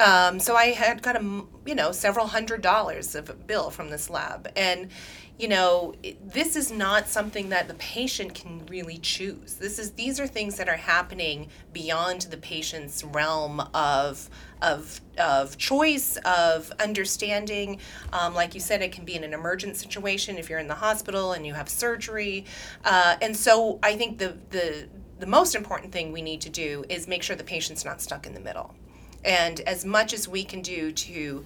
Um, 0.00 0.40
so 0.40 0.56
I 0.56 0.66
had 0.66 1.02
got 1.02 1.16
a 1.16 1.44
you 1.66 1.74
know 1.74 1.92
several 1.92 2.26
hundred 2.26 2.62
dollars 2.62 3.14
of 3.14 3.46
bill 3.46 3.70
from 3.70 3.90
this 3.90 4.10
lab, 4.10 4.50
and 4.56 4.88
you 5.38 5.46
know 5.46 5.94
this 6.20 6.56
is 6.56 6.72
not 6.72 7.06
something 7.06 7.50
that 7.50 7.68
the 7.68 7.74
patient 7.74 8.34
can 8.34 8.66
really 8.66 8.98
choose. 8.98 9.54
This 9.54 9.78
is 9.78 9.92
these 9.92 10.18
are 10.18 10.26
things 10.26 10.56
that 10.56 10.68
are 10.68 10.76
happening 10.76 11.48
beyond 11.72 12.22
the 12.22 12.36
patient's 12.36 13.04
realm 13.04 13.60
of 13.72 14.28
of 14.60 15.00
of 15.16 15.56
choice 15.58 16.16
of 16.24 16.72
understanding. 16.80 17.78
Um, 18.12 18.34
like 18.34 18.54
you 18.54 18.60
said, 18.60 18.82
it 18.82 18.90
can 18.90 19.04
be 19.04 19.14
in 19.14 19.22
an 19.22 19.32
emergent 19.32 19.76
situation 19.76 20.38
if 20.38 20.50
you're 20.50 20.58
in 20.58 20.68
the 20.68 20.74
hospital 20.74 21.32
and 21.32 21.46
you 21.46 21.54
have 21.54 21.68
surgery, 21.68 22.46
uh, 22.84 23.16
and 23.22 23.36
so 23.36 23.78
I 23.84 23.94
think 23.94 24.18
the 24.18 24.36
the 24.50 24.88
the 25.20 25.26
most 25.26 25.54
important 25.54 25.92
thing 25.92 26.10
we 26.10 26.20
need 26.20 26.40
to 26.40 26.50
do 26.50 26.84
is 26.88 27.06
make 27.06 27.22
sure 27.22 27.36
the 27.36 27.44
patient's 27.44 27.84
not 27.84 28.00
stuck 28.00 28.26
in 28.26 28.34
the 28.34 28.40
middle. 28.40 28.74
And 29.24 29.60
as 29.60 29.84
much 29.84 30.12
as 30.12 30.28
we 30.28 30.44
can 30.44 30.62
do 30.62 30.92
to 30.92 31.44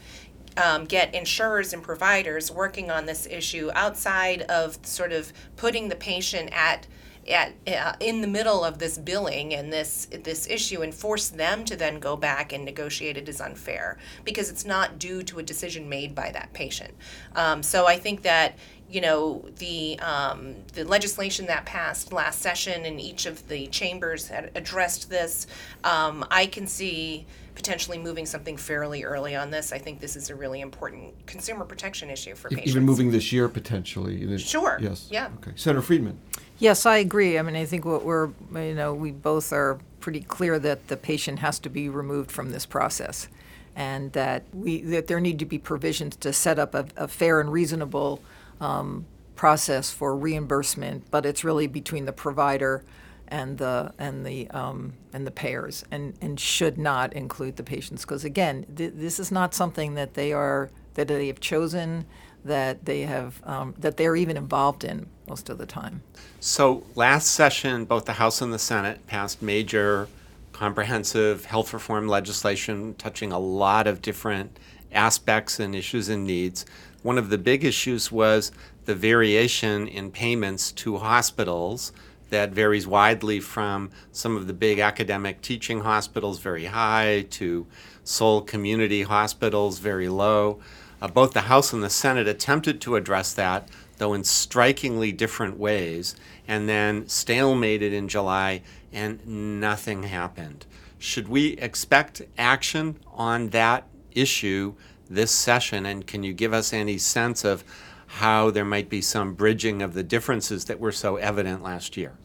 um, 0.56 0.84
get 0.84 1.14
insurers 1.14 1.72
and 1.72 1.82
providers 1.82 2.50
working 2.50 2.90
on 2.90 3.06
this 3.06 3.26
issue 3.26 3.70
outside 3.74 4.42
of 4.42 4.78
sort 4.82 5.12
of 5.12 5.32
putting 5.56 5.88
the 5.88 5.96
patient 5.96 6.50
at 6.52 6.86
at 7.28 7.52
uh, 7.66 7.92
in 8.00 8.22
the 8.22 8.26
middle 8.26 8.64
of 8.64 8.78
this 8.78 8.96
billing 8.96 9.54
and 9.54 9.72
this 9.72 10.06
this 10.24 10.48
issue 10.48 10.80
and 10.80 10.94
force 10.94 11.28
them 11.28 11.64
to 11.64 11.76
then 11.76 11.98
go 11.98 12.16
back 12.16 12.52
and 12.52 12.64
negotiate 12.64 13.16
it 13.16 13.28
is 13.28 13.40
unfair 13.40 13.98
because 14.24 14.50
it's 14.50 14.64
not 14.64 14.98
due 14.98 15.22
to 15.22 15.38
a 15.38 15.42
decision 15.42 15.88
made 15.88 16.14
by 16.14 16.30
that 16.30 16.52
patient. 16.52 16.94
Um, 17.36 17.62
so 17.62 17.86
I 17.86 17.98
think 17.98 18.22
that 18.22 18.56
you 18.88 19.00
know 19.00 19.44
the 19.58 19.98
um, 20.00 20.54
the 20.72 20.84
legislation 20.84 21.46
that 21.46 21.66
passed 21.66 22.12
last 22.12 22.40
session 22.40 22.86
and 22.86 23.00
each 23.00 23.26
of 23.26 23.46
the 23.48 23.66
chambers 23.66 24.28
had 24.28 24.50
addressed 24.54 25.10
this. 25.10 25.46
Um, 25.84 26.24
I 26.30 26.46
can 26.46 26.66
see 26.66 27.26
potentially 27.58 27.98
moving 27.98 28.24
something 28.24 28.56
fairly 28.56 29.02
early 29.02 29.34
on 29.34 29.50
this. 29.50 29.72
I 29.72 29.78
think 29.78 29.98
this 29.98 30.14
is 30.14 30.30
a 30.30 30.34
really 30.36 30.60
important 30.60 31.26
consumer 31.26 31.64
protection 31.64 32.08
issue 32.08 32.36
for 32.36 32.48
patients. 32.50 32.68
Even 32.70 32.84
moving 32.84 33.10
this 33.10 33.32
year 33.32 33.48
potentially. 33.48 34.22
in 34.22 34.38
Sure, 34.38 34.78
Yes. 34.80 35.08
yeah. 35.10 35.28
Okay. 35.38 35.50
Senator 35.56 35.82
Friedman. 35.82 36.20
Yes, 36.60 36.86
I 36.86 36.98
agree. 36.98 37.36
I 37.36 37.42
mean, 37.42 37.56
I 37.56 37.64
think 37.64 37.84
what 37.84 38.04
we're, 38.04 38.28
you 38.54 38.74
know, 38.76 38.94
we 38.94 39.10
both 39.10 39.52
are 39.52 39.80
pretty 39.98 40.20
clear 40.20 40.60
that 40.60 40.86
the 40.86 40.96
patient 40.96 41.40
has 41.40 41.58
to 41.58 41.68
be 41.68 41.88
removed 41.88 42.30
from 42.30 42.50
this 42.50 42.64
process, 42.64 43.26
and 43.74 44.12
that 44.12 44.44
we 44.54 44.80
that 44.82 45.08
there 45.08 45.18
need 45.18 45.40
to 45.40 45.44
be 45.44 45.58
provisions 45.58 46.14
to 46.16 46.32
set 46.32 46.60
up 46.60 46.76
a, 46.76 46.86
a 46.96 47.08
fair 47.08 47.40
and 47.40 47.52
reasonable 47.52 48.22
um, 48.60 49.04
process 49.34 49.90
for 49.90 50.16
reimbursement. 50.16 51.10
But 51.10 51.26
it's 51.26 51.42
really 51.42 51.66
between 51.66 52.04
the 52.04 52.12
provider 52.12 52.84
and 53.28 53.58
the 53.58 53.92
and 53.98 54.24
the 54.26 54.48
um, 54.50 54.94
and 55.12 55.26
the 55.26 55.30
payers, 55.30 55.84
and 55.90 56.14
and 56.20 56.38
should 56.38 56.78
not 56.78 57.12
include 57.12 57.56
the 57.56 57.62
patients 57.62 58.02
because 58.02 58.24
again, 58.24 58.66
th- 58.76 58.92
this 58.94 59.20
is 59.20 59.30
not 59.30 59.54
something 59.54 59.94
that 59.94 60.14
they 60.14 60.32
are 60.32 60.70
that 60.94 61.08
they 61.08 61.28
have 61.28 61.40
chosen, 61.40 62.04
that 62.44 62.84
they 62.84 63.02
have 63.02 63.40
um, 63.44 63.74
that 63.78 63.96
they're 63.96 64.16
even 64.16 64.36
involved 64.36 64.84
in 64.84 65.06
most 65.28 65.48
of 65.48 65.58
the 65.58 65.66
time. 65.66 66.02
So 66.40 66.82
last 66.94 67.28
session, 67.28 67.84
both 67.84 68.04
the 68.04 68.14
House 68.14 68.40
and 68.40 68.52
the 68.52 68.58
Senate 68.58 69.06
passed 69.06 69.42
major 69.42 70.08
comprehensive 70.52 71.44
health 71.44 71.72
reform 71.72 72.08
legislation 72.08 72.94
touching 72.94 73.30
a 73.32 73.38
lot 73.38 73.86
of 73.86 74.02
different 74.02 74.58
aspects 74.92 75.60
and 75.60 75.74
issues 75.74 76.08
and 76.08 76.26
needs. 76.26 76.66
One 77.02 77.18
of 77.18 77.30
the 77.30 77.38
big 77.38 77.64
issues 77.64 78.10
was 78.10 78.50
the 78.86 78.94
variation 78.94 79.86
in 79.86 80.10
payments 80.10 80.72
to 80.72 80.98
hospitals 80.98 81.92
that 82.30 82.50
varies 82.50 82.86
widely 82.86 83.40
from 83.40 83.90
some 84.12 84.36
of 84.36 84.46
the 84.46 84.52
big 84.52 84.78
academic 84.78 85.40
teaching 85.40 85.80
hospitals 85.80 86.38
very 86.38 86.66
high 86.66 87.26
to 87.30 87.66
sole 88.04 88.42
community 88.42 89.02
hospitals 89.02 89.78
very 89.78 90.08
low. 90.08 90.60
Uh, 91.00 91.08
both 91.08 91.32
the 91.32 91.42
House 91.42 91.72
and 91.72 91.82
the 91.82 91.90
Senate 91.90 92.26
attempted 92.26 92.80
to 92.80 92.96
address 92.96 93.32
that, 93.34 93.68
though 93.98 94.14
in 94.14 94.24
strikingly 94.24 95.12
different 95.12 95.58
ways, 95.58 96.16
and 96.46 96.68
then 96.68 97.04
stalemated 97.04 97.92
in 97.92 98.08
July, 98.08 98.62
and 98.92 99.24
nothing 99.60 100.04
happened. 100.04 100.66
Should 100.98 101.28
we 101.28 101.50
expect 101.58 102.22
action 102.36 102.98
on 103.12 103.50
that 103.50 103.86
issue 104.12 104.74
this 105.08 105.30
session? 105.30 105.86
And 105.86 106.06
can 106.06 106.24
you 106.24 106.32
give 106.32 106.52
us 106.52 106.72
any 106.72 106.98
sense 106.98 107.44
of 107.44 107.62
how 108.06 108.50
there 108.50 108.64
might 108.64 108.88
be 108.88 109.02
some 109.02 109.34
bridging 109.34 109.82
of 109.82 109.94
the 109.94 110.02
differences 110.02 110.64
that 110.64 110.80
were 110.80 110.92
so 110.92 111.16
evident 111.16 111.62
last 111.62 111.96
year? 111.96 112.17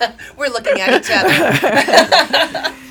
We're 0.36 0.48
looking 0.48 0.80
at 0.80 1.00
each 1.00 1.10
other. 1.12 2.74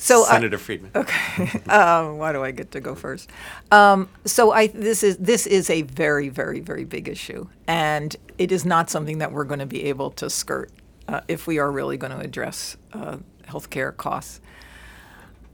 So 0.00 0.24
I- 0.24 0.28
Senator 0.34 0.58
Friedman. 0.58 0.92
Uh, 0.94 2.08
why 2.12 2.32
do 2.32 2.42
I 2.42 2.52
get 2.52 2.70
to 2.70 2.80
go 2.80 2.94
first? 2.94 3.28
Um, 3.72 4.08
so 4.24 4.52
I 4.52 4.68
this 4.68 5.02
is 5.02 5.16
this 5.16 5.44
is 5.46 5.68
a 5.68 5.82
very 5.82 6.28
very 6.28 6.60
very 6.60 6.84
big 6.84 7.08
issue, 7.08 7.48
and 7.66 8.14
it 8.38 8.52
is 8.52 8.64
not 8.64 8.90
something 8.90 9.18
that 9.18 9.32
we're 9.32 9.44
going 9.44 9.58
to 9.58 9.66
be 9.66 9.84
able 9.84 10.12
to 10.12 10.30
skirt 10.30 10.70
uh, 11.08 11.22
if 11.26 11.48
we 11.48 11.58
are 11.58 11.70
really 11.70 11.96
going 11.96 12.12
to 12.12 12.20
address 12.20 12.76
uh, 12.92 13.18
healthcare 13.48 13.94
costs. 13.96 14.40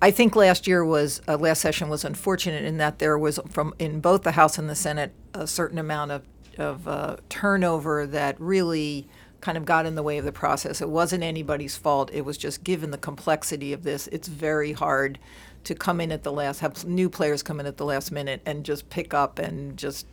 I 0.02 0.10
think 0.10 0.36
last 0.36 0.66
year 0.66 0.84
was 0.84 1.22
uh, 1.26 1.38
last 1.38 1.62
session 1.62 1.88
was 1.88 2.04
unfortunate 2.04 2.64
in 2.64 2.76
that 2.76 2.98
there 2.98 3.18
was 3.18 3.40
from 3.48 3.72
in 3.78 4.00
both 4.00 4.24
the 4.24 4.32
House 4.32 4.58
and 4.58 4.68
the 4.68 4.74
Senate 4.74 5.14
a 5.32 5.46
certain 5.46 5.78
amount 5.78 6.10
of 6.10 6.22
of 6.58 6.86
uh, 6.86 7.16
turnover 7.30 8.06
that 8.06 8.38
really 8.38 9.08
kind 9.44 9.58
of 9.58 9.64
got 9.64 9.86
in 9.86 9.94
the 9.94 10.02
way 10.02 10.18
of 10.18 10.24
the 10.24 10.32
process. 10.32 10.80
It 10.80 10.88
wasn't 10.88 11.22
anybody's 11.22 11.76
fault. 11.76 12.10
It 12.12 12.22
was 12.22 12.38
just 12.38 12.64
given 12.64 12.90
the 12.90 12.98
complexity 12.98 13.72
of 13.72 13.82
this, 13.82 14.08
it's 14.08 14.26
very 14.28 14.72
hard 14.72 15.18
to 15.64 15.74
come 15.74 16.00
in 16.00 16.12
at 16.12 16.22
the 16.22 16.32
last 16.32 16.60
have 16.60 16.84
new 16.84 17.08
players 17.08 17.42
come 17.42 17.58
in 17.58 17.64
at 17.64 17.78
the 17.78 17.86
last 17.86 18.12
minute 18.12 18.42
and 18.44 18.64
just 18.64 18.90
pick 18.90 19.14
up 19.14 19.38
and 19.38 19.78
just 19.78 20.06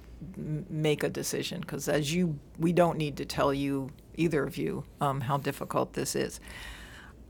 make 0.70 1.04
a 1.04 1.10
decision 1.10 1.60
because 1.60 1.90
as 1.90 2.14
you 2.14 2.40
we 2.58 2.72
don't 2.72 2.98
need 2.98 3.18
to 3.18 3.26
tell 3.26 3.54
you 3.54 3.90
either 4.16 4.44
of 4.44 4.56
you 4.56 4.86
um, 5.02 5.20
how 5.20 5.38
difficult 5.38 5.92
this 5.92 6.16
is 6.16 6.40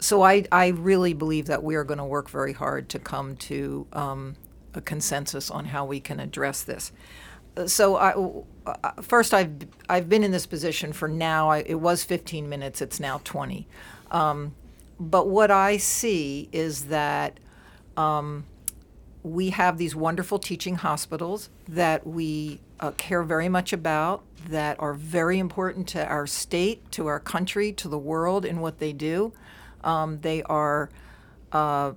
so 0.01 0.23
I, 0.23 0.45
I 0.51 0.69
really 0.69 1.13
believe 1.13 1.45
that 1.45 1.63
we 1.63 1.75
are 1.75 1.83
going 1.83 1.99
to 1.99 2.03
work 2.03 2.29
very 2.29 2.53
hard 2.53 2.89
to 2.89 2.99
come 2.99 3.35
to 3.37 3.87
um, 3.93 4.35
a 4.73 4.81
consensus 4.81 5.51
on 5.51 5.65
how 5.65 5.85
we 5.85 5.99
can 5.99 6.19
address 6.19 6.63
this. 6.63 6.91
So 7.65 7.97
I, 7.97 8.13
uh, 8.65 9.01
first, 9.01 9.33
I've 9.33 9.51
I've 9.89 10.07
been 10.07 10.23
in 10.23 10.31
this 10.31 10.45
position 10.45 10.93
for 10.93 11.07
now. 11.07 11.49
I, 11.49 11.59
it 11.59 11.79
was 11.79 12.03
15 12.03 12.47
minutes. 12.47 12.81
It's 12.81 12.99
now 12.99 13.19
20. 13.23 13.67
Um, 14.11 14.55
but 14.99 15.27
what 15.27 15.51
I 15.51 15.77
see 15.77 16.47
is 16.51 16.85
that 16.85 17.39
um, 17.97 18.45
we 19.23 19.49
have 19.49 19.77
these 19.77 19.95
wonderful 19.95 20.39
teaching 20.39 20.75
hospitals 20.75 21.49
that 21.67 22.05
we 22.05 22.59
uh, 22.79 22.91
care 22.91 23.23
very 23.23 23.49
much 23.49 23.73
about, 23.73 24.23
that 24.49 24.79
are 24.79 24.93
very 24.93 25.39
important 25.39 25.87
to 25.89 26.05
our 26.05 26.25
state, 26.25 26.91
to 26.91 27.07
our 27.07 27.19
country, 27.19 27.71
to 27.73 27.87
the 27.87 27.97
world 27.97 28.45
in 28.45 28.59
what 28.59 28.79
they 28.79 28.93
do. 28.93 29.33
Um, 29.83 30.19
they 30.21 30.43
are 30.43 30.89
uh, 31.51 31.93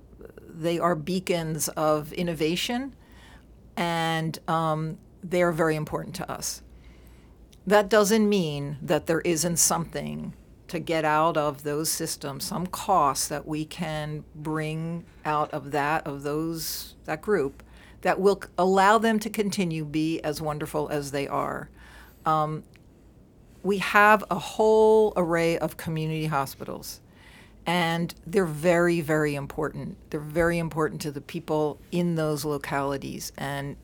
they 0.47 0.79
are 0.79 0.95
beacons 0.95 1.67
of 1.69 2.11
innovation, 2.13 2.95
and 3.77 4.37
um, 4.47 4.97
they 5.29 5.41
are 5.41 5.51
very 5.51 5.75
important 5.75 6.15
to 6.15 6.31
us. 6.31 6.61
That 7.67 7.89
doesn't 7.89 8.27
mean 8.29 8.77
that 8.81 9.07
there 9.07 9.21
isn't 9.21 9.57
something 9.57 10.33
to 10.67 10.79
get 10.79 11.05
out 11.05 11.37
of 11.37 11.63
those 11.63 11.89
systems, 11.89 12.43
some 12.43 12.67
costs 12.67 13.27
that 13.27 13.47
we 13.47 13.65
can 13.65 14.23
bring 14.35 15.05
out 15.23 15.51
of 15.51 15.71
that 15.71 16.05
of 16.07 16.23
those 16.23 16.95
that 17.05 17.21
group 17.21 17.63
that 18.01 18.19
will 18.19 18.41
allow 18.57 18.97
them 18.97 19.19
to 19.19 19.29
continue 19.29 19.85
be 19.85 20.19
as 20.21 20.41
wonderful 20.41 20.87
as 20.89 21.11
they 21.11 21.27
are. 21.27 21.69
Um, 22.25 22.63
we 23.63 23.79
have 23.79 24.23
a 24.29 24.37
whole 24.37 25.13
array 25.17 25.57
of 25.57 25.77
community 25.77 26.27
hospitals 26.27 27.01
and 27.65 28.13
they're 28.27 28.45
very 28.45 29.01
very 29.01 29.33
important 29.33 29.97
they're 30.11 30.19
very 30.19 30.59
important 30.59 31.01
to 31.01 31.11
the 31.11 31.21
people 31.21 31.79
in 31.91 32.13
those 32.13 32.45
localities 32.45 33.31
and 33.37 33.75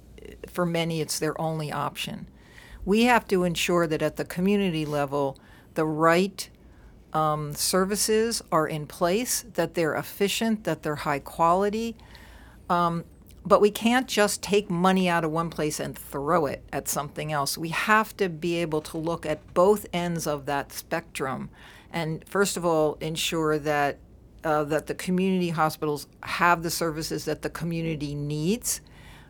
for 0.48 0.66
many 0.66 1.02
it's 1.02 1.20
their 1.20 1.40
only 1.40 1.72
option 1.72 2.28
we 2.86 3.04
have 3.04 3.28
to 3.28 3.44
ensure 3.44 3.86
that 3.88 4.02
at 4.02 4.16
the 4.16 4.26
community 4.26 4.86
level 4.86 5.38
the 5.76 5.86
right 5.86 6.50
um, 7.14 7.54
services 7.54 8.42
are 8.52 8.68
in 8.68 8.88
place 8.88 9.46
that 9.54 9.74
they're 9.74 9.96
efficient 9.96 10.64
that 10.64 10.84
they're 10.84 10.96
high 10.96 11.20
quality 11.20 11.96
um, 12.70 13.04
but 13.46 13.62
we 13.62 13.72
can't 13.72 14.08
just 14.08 14.44
take 14.44 14.70
money 14.70 15.10
out 15.10 15.24
of 15.24 15.32
one 15.32 15.50
place 15.50 15.80
and 15.80 15.98
throw 15.98 16.46
it 16.46 16.64
at 16.72 16.88
something 16.88 17.32
else. 17.32 17.58
We 17.58 17.70
have 17.70 18.16
to 18.18 18.30
be 18.30 18.58
able 18.58 18.82
to 18.82 18.98
look 18.98 19.26
at 19.26 19.54
both 19.54 19.86
ends 19.92 20.28
of 20.28 20.46
that 20.46 20.72
spectrum, 20.72 21.50
and 21.92 22.24
first 22.28 22.56
of 22.56 22.66
all, 22.66 22.98
ensure 23.02 23.58
that 23.60 23.98
uh, 24.44 24.64
that 24.66 24.88
the 24.88 24.96
community 24.96 25.50
hospitals 25.50 26.08
have 26.24 26.64
the 26.64 26.72
services 26.72 27.26
that 27.26 27.42
the 27.42 27.50
community 27.50 28.16
needs, 28.16 28.82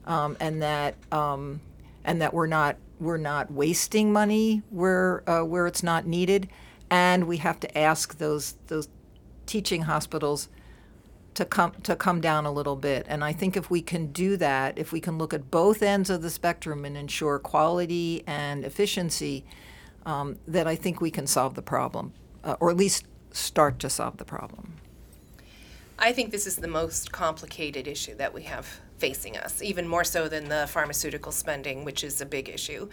um, 0.05 0.37
and 0.39 0.61
that 0.61 0.95
um, 1.11 1.61
and 2.03 2.21
that 2.21 2.33
we're 2.33 2.47
not 2.47 2.77
we're 2.99 3.17
not 3.17 3.51
wasting 3.51 4.13
money 4.13 4.61
where 4.69 5.29
uh, 5.29 5.43
where 5.43 5.67
it's 5.67 5.83
not 5.83 6.05
needed, 6.05 6.49
and 6.89 7.27
we 7.27 7.37
have 7.37 7.59
to 7.61 7.77
ask 7.77 8.17
those 8.17 8.55
those 8.67 8.87
teaching 9.45 9.83
hospitals 9.83 10.49
to 11.33 11.45
come 11.45 11.73
to 11.83 11.95
come 11.95 12.21
down 12.21 12.45
a 12.45 12.51
little 12.51 12.75
bit. 12.75 13.05
And 13.07 13.23
I 13.23 13.33
think 13.33 13.55
if 13.55 13.69
we 13.69 13.81
can 13.81 14.11
do 14.11 14.37
that, 14.37 14.77
if 14.77 14.91
we 14.91 14.99
can 14.99 15.17
look 15.17 15.33
at 15.33 15.49
both 15.49 15.81
ends 15.81 16.09
of 16.09 16.21
the 16.21 16.29
spectrum 16.29 16.85
and 16.85 16.97
ensure 16.97 17.39
quality 17.39 18.23
and 18.27 18.65
efficiency, 18.65 19.45
um, 20.05 20.37
I 20.53 20.75
think 20.75 21.01
we 21.01 21.11
can 21.11 21.27
solve 21.27 21.55
the 21.55 21.61
problem, 21.61 22.13
uh, 22.43 22.55
or 22.59 22.69
at 22.69 22.77
least 22.77 23.05
start 23.31 23.79
to 23.79 23.89
solve 23.89 24.17
the 24.17 24.25
problem. 24.25 24.73
I 25.99 26.13
think 26.13 26.31
this 26.31 26.47
is 26.47 26.55
the 26.55 26.67
most 26.67 27.11
complicated 27.11 27.87
issue 27.87 28.15
that 28.15 28.33
we 28.33 28.43
have 28.43 28.67
facing 28.97 29.35
us, 29.35 29.61
even 29.63 29.87
more 29.87 30.03
so 30.03 30.27
than 30.27 30.47
the 30.47 30.67
pharmaceutical 30.69 31.31
spending, 31.31 31.83
which 31.83 32.03
is 32.03 32.21
a 32.21 32.25
big 32.25 32.47
issue. 32.47 32.87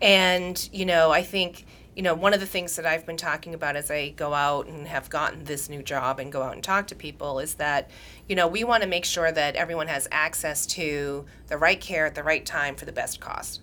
And, 0.00 0.68
you 0.72 0.86
know, 0.86 1.10
I 1.10 1.22
think, 1.22 1.66
you 1.94 2.02
know, 2.02 2.14
one 2.14 2.32
of 2.32 2.40
the 2.40 2.46
things 2.46 2.76
that 2.76 2.86
I've 2.86 3.04
been 3.04 3.18
talking 3.18 3.52
about 3.52 3.76
as 3.76 3.90
I 3.90 4.10
go 4.10 4.32
out 4.32 4.68
and 4.68 4.88
have 4.88 5.10
gotten 5.10 5.44
this 5.44 5.68
new 5.68 5.82
job 5.82 6.18
and 6.18 6.32
go 6.32 6.42
out 6.42 6.54
and 6.54 6.64
talk 6.64 6.86
to 6.88 6.94
people 6.94 7.40
is 7.40 7.54
that, 7.56 7.90
you 8.26 8.34
know, 8.34 8.48
we 8.48 8.64
want 8.64 8.82
to 8.82 8.88
make 8.88 9.04
sure 9.04 9.30
that 9.30 9.54
everyone 9.54 9.88
has 9.88 10.08
access 10.10 10.64
to 10.66 11.26
the 11.48 11.58
right 11.58 11.80
care 11.80 12.06
at 12.06 12.14
the 12.14 12.22
right 12.22 12.46
time 12.46 12.74
for 12.74 12.86
the 12.86 12.92
best 12.92 13.20
cost. 13.20 13.60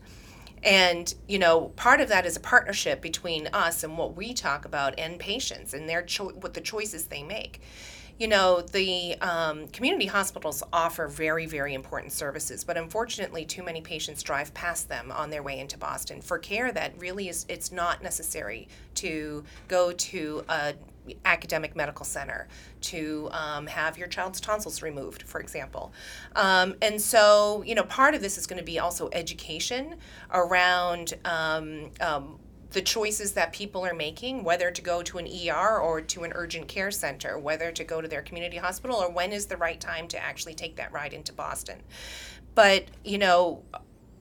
And, 0.64 1.14
you 1.28 1.40
know, 1.40 1.72
part 1.76 2.00
of 2.00 2.10
that 2.10 2.26
is 2.26 2.36
a 2.36 2.40
partnership 2.40 3.02
between 3.02 3.48
us 3.48 3.84
and 3.84 3.98
what 3.98 4.16
we 4.16 4.34
talk 4.34 4.66
about 4.66 4.98
and 5.00 5.20
patients 5.20 5.74
and 5.74 5.90
their 5.90 6.04
cho- 6.04 6.30
what 6.30 6.54
the 6.54 6.62
choices 6.62 7.08
they 7.08 7.24
make 7.24 7.62
you 8.20 8.28
know, 8.28 8.62
the 8.62 9.16
um, 9.22 9.68
community 9.68 10.08
hospitals 10.08 10.64
offer 10.74 11.08
very, 11.08 11.46
very 11.46 11.74
important 11.74 12.12
services, 12.12 12.64
but 12.64 12.78
unfortunately, 12.78 13.46
too 13.46 13.64
many 13.64 13.82
patients 13.82 14.24
drive 14.24 14.54
past 14.54 14.90
them 14.90 15.12
on 15.12 15.30
their 15.30 15.44
way 15.44 15.60
into 15.60 15.78
Boston 15.78 16.22
for 16.22 16.40
care 16.40 16.72
that 16.72 16.94
really 16.98 17.30
is, 17.30 17.46
it's 17.48 17.72
not 17.72 18.02
necessary 18.02 18.68
to 18.96 19.44
go 19.68 19.92
to 19.92 20.44
a 20.50 20.74
academic 21.26 21.74
medical 21.74 22.04
center 22.04 22.48
to 22.82 23.30
um, 23.32 23.66
have 23.68 23.98
your 23.98 24.08
child's 24.08 24.42
tonsils 24.42 24.82
removed, 24.82 25.24
for 25.24 25.40
example. 25.40 25.94
Um, 26.36 26.76
and 26.82 27.02
so, 27.02 27.64
you 27.66 27.76
know, 27.76 27.84
part 27.84 28.14
of 28.14 28.22
this 28.22 28.38
is 28.38 28.46
going 28.46 28.60
to 28.60 28.66
be 28.66 28.80
also 28.80 29.10
education 29.14 29.96
around 30.34 31.14
um, 31.24 31.92
um 32.02 32.40
the 32.72 32.82
choices 32.82 33.34
that 33.34 33.54
people 33.54 33.86
are 33.86 33.94
making, 33.94 34.44
whether 34.44 34.72
to 34.72 34.82
go 34.82 35.02
to 35.02 35.18
an 35.18 35.28
ER 35.28 35.80
or 35.80 36.02
to 36.02 36.24
an 36.24 36.34
urgent 36.36 36.68
care 36.68 36.92
center, 36.92 37.40
whether 37.40 37.72
to 37.72 37.84
go 37.84 38.02
to 38.02 38.08
their 38.08 38.22
community 38.22 38.58
hospital, 38.58 38.98
or 38.98 39.10
when 39.10 39.32
is 39.32 39.46
the 39.46 39.58
right 39.58 39.80
time 39.80 40.08
to 40.10 40.22
actually 40.22 40.54
take 40.54 40.76
that 40.76 40.92
ride 40.92 41.14
into 41.14 41.32
Boston. 41.34 41.82
But, 42.56 42.86
you 43.06 43.18
know, 43.18 43.64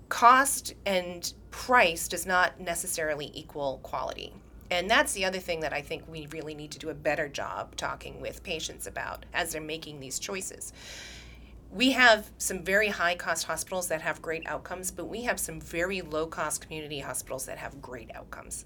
cost 0.08 0.74
and 0.84 1.32
price 1.50 2.06
does 2.06 2.26
not 2.26 2.60
necessarily 2.60 3.30
equal 3.34 3.80
quality. 3.82 4.32
And 4.70 4.90
that's 4.90 5.12
the 5.12 5.24
other 5.24 5.38
thing 5.38 5.60
that 5.60 5.72
I 5.72 5.80
think 5.80 6.04
we 6.08 6.26
really 6.26 6.54
need 6.54 6.70
to 6.72 6.78
do 6.78 6.90
a 6.90 6.94
better 6.94 7.28
job 7.28 7.76
talking 7.76 8.20
with 8.20 8.42
patients 8.42 8.86
about 8.86 9.24
as 9.32 9.52
they're 9.52 9.60
making 9.60 10.00
these 10.00 10.18
choices 10.18 10.72
we 11.72 11.92
have 11.92 12.30
some 12.38 12.62
very 12.62 12.88
high 12.88 13.14
cost 13.14 13.44
hospitals 13.44 13.88
that 13.88 14.00
have 14.02 14.22
great 14.22 14.46
outcomes, 14.46 14.90
but 14.90 15.06
we 15.06 15.22
have 15.22 15.38
some 15.38 15.60
very 15.60 16.00
low 16.00 16.26
cost 16.26 16.62
community 16.62 17.00
hospitals 17.00 17.46
that 17.46 17.58
have 17.58 17.82
great 17.82 18.10
outcomes. 18.14 18.64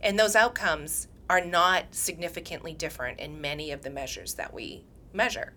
And 0.00 0.18
those 0.18 0.36
outcomes 0.36 1.08
are 1.30 1.44
not 1.44 1.86
significantly 1.92 2.74
different 2.74 3.18
in 3.18 3.40
many 3.40 3.70
of 3.70 3.82
the 3.82 3.90
measures 3.90 4.34
that 4.34 4.52
we 4.52 4.84
measure. 5.12 5.54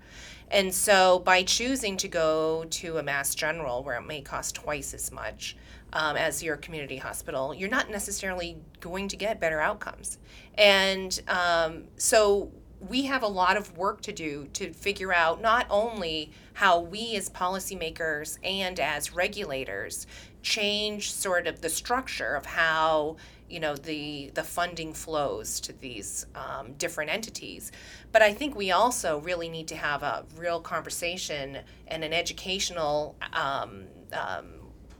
And 0.50 0.73
so 0.73 1.19
by 1.19 1.43
choosing 1.43 1.97
to 1.97 2.08
go 2.08 2.65
to 2.69 2.97
a 2.97 3.04
Mass 3.04 3.36
General 3.36 3.84
where 3.84 3.97
it 3.97 4.06
may 4.08 4.21
cost 4.21 4.56
twice 4.56 4.93
as 4.93 5.12
much 5.12 5.58
um, 5.91 6.15
as 6.15 6.41
your 6.41 6.56
community 6.58 6.97
hospital, 6.97 7.54
you're 7.54 7.69
not 7.69 7.89
necessarily 7.89 8.58
going 8.80 9.08
to 9.10 9.17
get 9.17 9.39
better 9.39 9.60
outcomes. 9.60 10.19
And 10.56 11.19
um, 11.28 11.86
so 11.97 12.52
we 12.79 13.03
have 13.03 13.23
a 13.23 13.27
lot 13.27 13.57
of 13.57 13.75
work 13.77 14.01
to 14.01 14.11
do 14.11 14.47
to 14.53 14.71
figure 14.71 15.13
out 15.13 15.41
not 15.41 15.65
only 15.69 16.31
how 16.53 16.79
we 16.79 17.15
as 17.15 17.29
policymakers 17.29 18.37
and 18.43 18.79
as 18.79 19.13
regulators 19.13 20.05
change 20.41 21.11
sort 21.11 21.47
of 21.47 21.61
the 21.61 21.69
structure 21.69 22.35
of 22.35 22.45
how 22.45 23.15
you 23.49 23.59
know 23.59 23.75
the 23.75 24.29
the 24.35 24.43
funding 24.43 24.93
flows 24.93 25.59
to 25.59 25.73
these 25.73 26.25
um, 26.35 26.73
different 26.77 27.09
entities 27.09 27.71
but 28.11 28.21
i 28.21 28.33
think 28.33 28.55
we 28.55 28.71
also 28.71 29.19
really 29.19 29.49
need 29.49 29.67
to 29.67 29.75
have 29.75 30.03
a 30.03 30.25
real 30.35 30.59
conversation 30.59 31.59
and 31.87 32.03
an 32.03 32.13
educational 32.13 33.15
um, 33.33 33.85
um, 34.13 34.45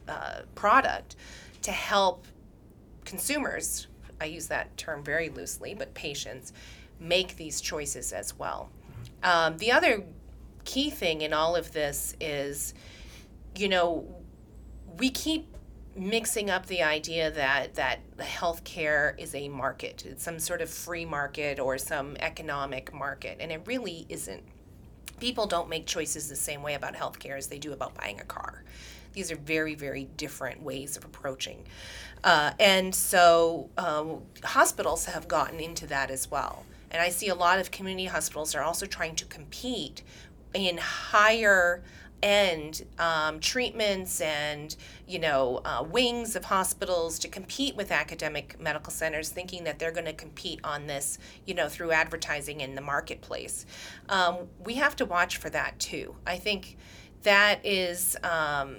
uh, 0.08 0.42
product 0.56 1.16
to 1.62 1.72
help 1.72 2.26
consumers 3.06 3.88
i 4.20 4.26
use 4.26 4.48
that 4.48 4.76
term 4.78 5.04
very 5.04 5.30
loosely 5.30 5.74
but 5.74 5.94
patients 5.94 6.54
make 7.00 7.38
these 7.38 7.62
choices 7.62 8.12
as 8.12 8.38
well. 8.38 8.70
Um, 9.24 9.58
the 9.58 9.72
other 9.72 10.04
key 10.66 10.90
thing 10.90 11.22
in 11.22 11.34
all 11.34 11.56
of 11.56 11.72
this 11.72 12.16
is, 12.20 12.74
you 13.56 13.70
know, 13.70 14.06
we 14.98 15.10
keep 15.10 15.48
mixing 15.96 16.50
up 16.50 16.68
the 16.68 16.84
idea 16.84 17.32
that 17.32 17.74
that 17.76 18.00
healthcare 18.18 19.18
is 19.20 19.34
a 19.34 19.50
market, 19.50 20.06
it's 20.06 20.24
some 20.24 20.40
sort 20.40 20.62
of 20.62 20.70
free 20.70 21.06
market 21.06 21.60
or 21.60 21.78
some 21.78 22.16
economic 22.20 22.94
market, 22.94 23.38
and 23.40 23.52
it 23.52 23.62
really 23.66 24.06
isn't. 24.10 24.44
People 25.20 25.48
don't 25.48 25.70
make 25.70 25.88
choices 25.88 26.30
the 26.30 26.36
same 26.36 26.62
way 26.62 26.76
about 26.76 26.94
healthcare 26.94 27.38
as 27.38 27.48
they 27.48 27.58
do 27.58 27.74
about 27.74 27.96
buying 27.96 28.20
a 28.20 28.24
car. 28.24 28.64
These 29.14 29.32
are 29.32 29.36
very, 29.38 29.74
very 29.74 30.04
different 30.16 30.62
ways 30.62 30.96
of 30.96 31.04
approaching. 31.04 31.66
Uh, 32.24 32.52
and 32.60 32.94
so 32.94 33.72
um, 33.80 34.22
hospitals 34.44 35.06
have 35.06 35.28
gotten 35.28 35.60
into 35.60 35.88
that 35.88 36.12
as 36.12 36.30
well. 36.30 36.66
And 36.92 37.02
I 37.02 37.10
see 37.10 37.28
a 37.28 37.36
lot 37.36 37.60
of 37.60 37.72
community 37.72 38.06
hospitals 38.06 38.56
are 38.56 38.64
also 38.64 38.86
trying 38.86 39.16
to 39.16 39.26
compete 39.26 40.04
in 40.54 40.78
higher 40.78 41.84
end 42.24 42.84
um, 42.98 43.40
treatments 43.40 44.22
and 44.22 44.76
you 45.08 45.20
know 45.20 45.62
uh, 45.64 45.84
wings 45.84 46.36
of 46.36 46.46
hospitals 46.46 47.20
to 47.20 47.28
compete 47.28 47.76
with 47.76 47.92
academic 47.92 48.60
medical 48.60 48.92
centers 48.92 49.30
thinking 49.30 49.64
that 49.64 49.78
they're 49.78 49.92
going 49.92 50.06
to 50.06 50.14
compete 50.14 50.60
on 50.64 50.88
this 50.88 51.20
you 51.46 51.54
know 51.54 51.70
through 51.70 51.92
advertising 51.92 52.62
in 52.62 52.76
the 52.76 52.82
marketplace. 52.82 53.66
Um, 54.10 54.48
we 54.64 54.76
have 54.76 54.96
to 54.96 55.06
watch 55.06 55.38
for 55.38 55.50
that 55.52 55.78
too. 55.80 56.16
I 56.26 56.38
think 56.38 56.78
that 57.24 57.64
is 57.64 58.18
um, 58.24 58.78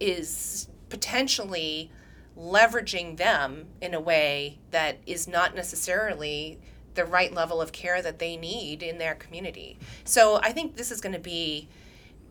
is 0.00 0.68
potentially 0.88 1.90
leveraging 2.36 3.16
them 3.16 3.66
in 3.80 3.94
a 3.94 4.00
way 4.00 4.58
that 4.70 4.98
is 5.06 5.26
not 5.26 5.54
necessarily 5.54 6.58
the 6.96 7.04
right 7.04 7.32
level 7.32 7.60
of 7.60 7.72
care 7.72 8.02
that 8.02 8.18
they 8.18 8.36
need 8.36 8.82
in 8.82 8.98
their 8.98 9.14
community. 9.14 9.78
So 10.04 10.40
I 10.42 10.52
think 10.52 10.76
this 10.76 10.90
is 10.90 11.00
going 11.00 11.14
to 11.14 11.20
be 11.20 11.68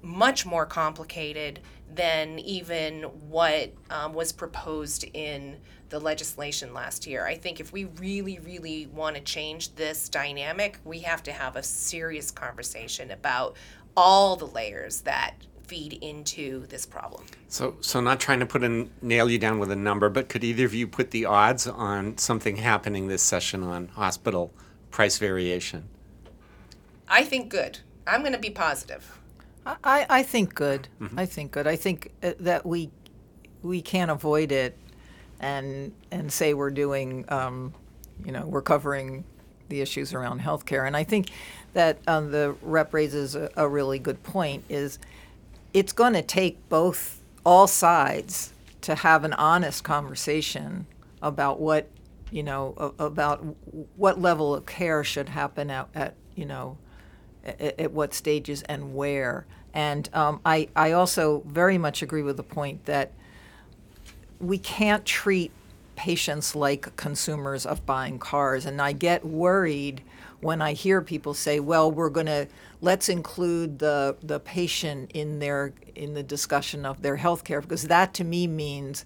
much 0.02 0.46
more 0.46 0.66
complicated 0.66 1.60
than 1.94 2.40
even 2.40 3.04
what 3.04 3.72
um, 3.90 4.14
was 4.14 4.32
proposed 4.32 5.06
in 5.14 5.58
the 5.90 6.00
legislation 6.00 6.74
last 6.74 7.08
year. 7.08 7.26
I 7.26 7.36
think 7.36 7.60
if 7.60 7.72
we 7.72 7.86
really, 7.86 8.40
really 8.40 8.88
want 8.88 9.16
to 9.16 9.22
change 9.22 9.76
this 9.76 10.10
dynamic, 10.10 10.80
we 10.84 11.00
have 11.00 11.24
to 11.24 11.32
have 11.32 11.56
a 11.56 11.64
serious 11.64 12.32
conversation 12.32 13.12
about 13.12 13.56
all 13.96 14.36
the 14.36 14.46
layers 14.46 15.02
that 15.02 15.36
feed 15.68 15.94
into 15.94 16.66
this 16.68 16.86
problem. 16.86 17.26
So, 17.48 17.78
so 17.82 18.00
not 18.02 18.20
trying 18.20 18.40
to 18.40 18.46
put 18.46 18.64
a 18.64 18.88
nail 19.02 19.30
you 19.30 19.40
down 19.40 19.60
with 19.60 19.72
a 19.72 19.76
number, 19.76 20.10
but 20.10 20.30
could 20.30 20.44
either 20.44 20.66
of 20.66 20.74
you 20.74 20.88
put 20.88 21.12
the 21.12 21.26
odds 21.26 21.68
on 21.68 22.18
something 22.18 22.58
happening 22.58 23.08
this 23.08 23.24
session 23.24 23.64
on 23.64 23.88
hospital 23.90 24.54
price 24.92 25.18
variation? 25.18 25.90
I 27.08 27.24
think 27.24 27.50
good. 27.50 27.80
I'm 28.08 28.22
going 28.22 28.34
to 28.34 28.40
be 28.40 28.50
positive. 28.50 29.20
I, 29.66 30.06
I 30.10 30.24
think 30.24 30.54
good. 30.54 30.88
Mm-hmm. 31.02 31.20
I 31.20 31.26
think 31.26 31.52
good. 31.52 31.68
I 31.68 31.76
think 31.76 32.12
uh, 32.22 32.34
that 32.40 32.66
we 32.66 32.92
we 33.64 33.82
can't 33.82 34.12
avoid 34.12 34.52
it, 34.52 34.78
and 35.40 35.92
and 36.12 36.32
say 36.32 36.54
we're 36.54 36.70
doing, 36.70 37.26
um, 37.30 37.74
you 38.24 38.32
know, 38.32 38.46
we're 38.46 38.62
covering 38.62 39.24
the 39.70 39.82
issues 39.82 40.14
around 40.14 40.42
healthcare. 40.42 40.86
And 40.86 40.96
I 40.96 41.04
think 41.04 41.32
that 41.74 41.98
um, 42.08 42.32
the 42.32 42.56
rep 42.62 42.94
raises 42.94 43.36
a, 43.36 43.50
a 43.58 43.68
really 43.68 43.98
good 43.98 44.22
point. 44.22 44.64
Is 44.70 45.00
it's 45.76 45.92
going 45.92 46.14
to 46.14 46.22
take 46.22 46.70
both 46.70 47.22
all 47.46 47.68
sides 47.68 48.54
to 48.80 48.96
have 48.96 49.26
an 49.26 49.34
honest 49.34 49.84
conversation 49.84 50.86
about 51.22 51.60
what 51.60 51.90
you 52.32 52.42
know 52.42 52.94
about 52.98 53.44
what 53.98 54.20
level 54.22 54.56
of 54.56 54.66
care 54.66 55.04
should 55.04 55.28
happen 55.28 55.70
at, 55.70 55.90
at 55.94 56.16
you 56.34 56.46
know 56.46 56.78
at, 57.44 57.78
at, 57.78 57.92
what 57.92 58.14
stages 58.14 58.62
and 58.64 58.96
where. 58.96 59.46
And 59.74 60.10
um, 60.14 60.40
I, 60.46 60.70
I 60.78 60.94
also 60.94 61.44
very 61.46 61.78
much 61.78 62.02
agree 62.02 62.24
with 62.24 62.38
the 62.38 62.44
point 62.44 62.86
that 62.86 63.12
we 64.40 64.58
can't 64.58 65.04
treat 65.04 65.52
patients 65.96 66.56
like 66.56 66.96
consumers 66.96 67.66
of 67.66 67.86
buying 67.86 68.20
cars 68.20 68.66
and 68.66 68.82
I 68.82 68.92
get 68.94 69.26
worried 69.26 70.04
when 70.42 70.62
I 70.62 70.74
hear 70.74 71.02
people 71.02 71.34
say, 71.34 71.60
"Well, 71.60 71.92
we're 71.92 72.10
going 72.10 72.28
to 72.28 72.48
let's 72.82 73.10
include 73.10 73.80
the 73.80 74.16
the 74.22 74.40
patient 74.40 75.12
in 75.14 75.40
their 75.40 75.74
in 75.96 76.14
the 76.14 76.24
discussion 76.24 76.86
of 76.86 77.02
their 77.02 77.16
health 77.16 77.44
care," 77.44 77.62
because 77.62 77.84
that 77.84 78.14
to 78.16 78.24
me 78.24 78.46
means 78.48 79.06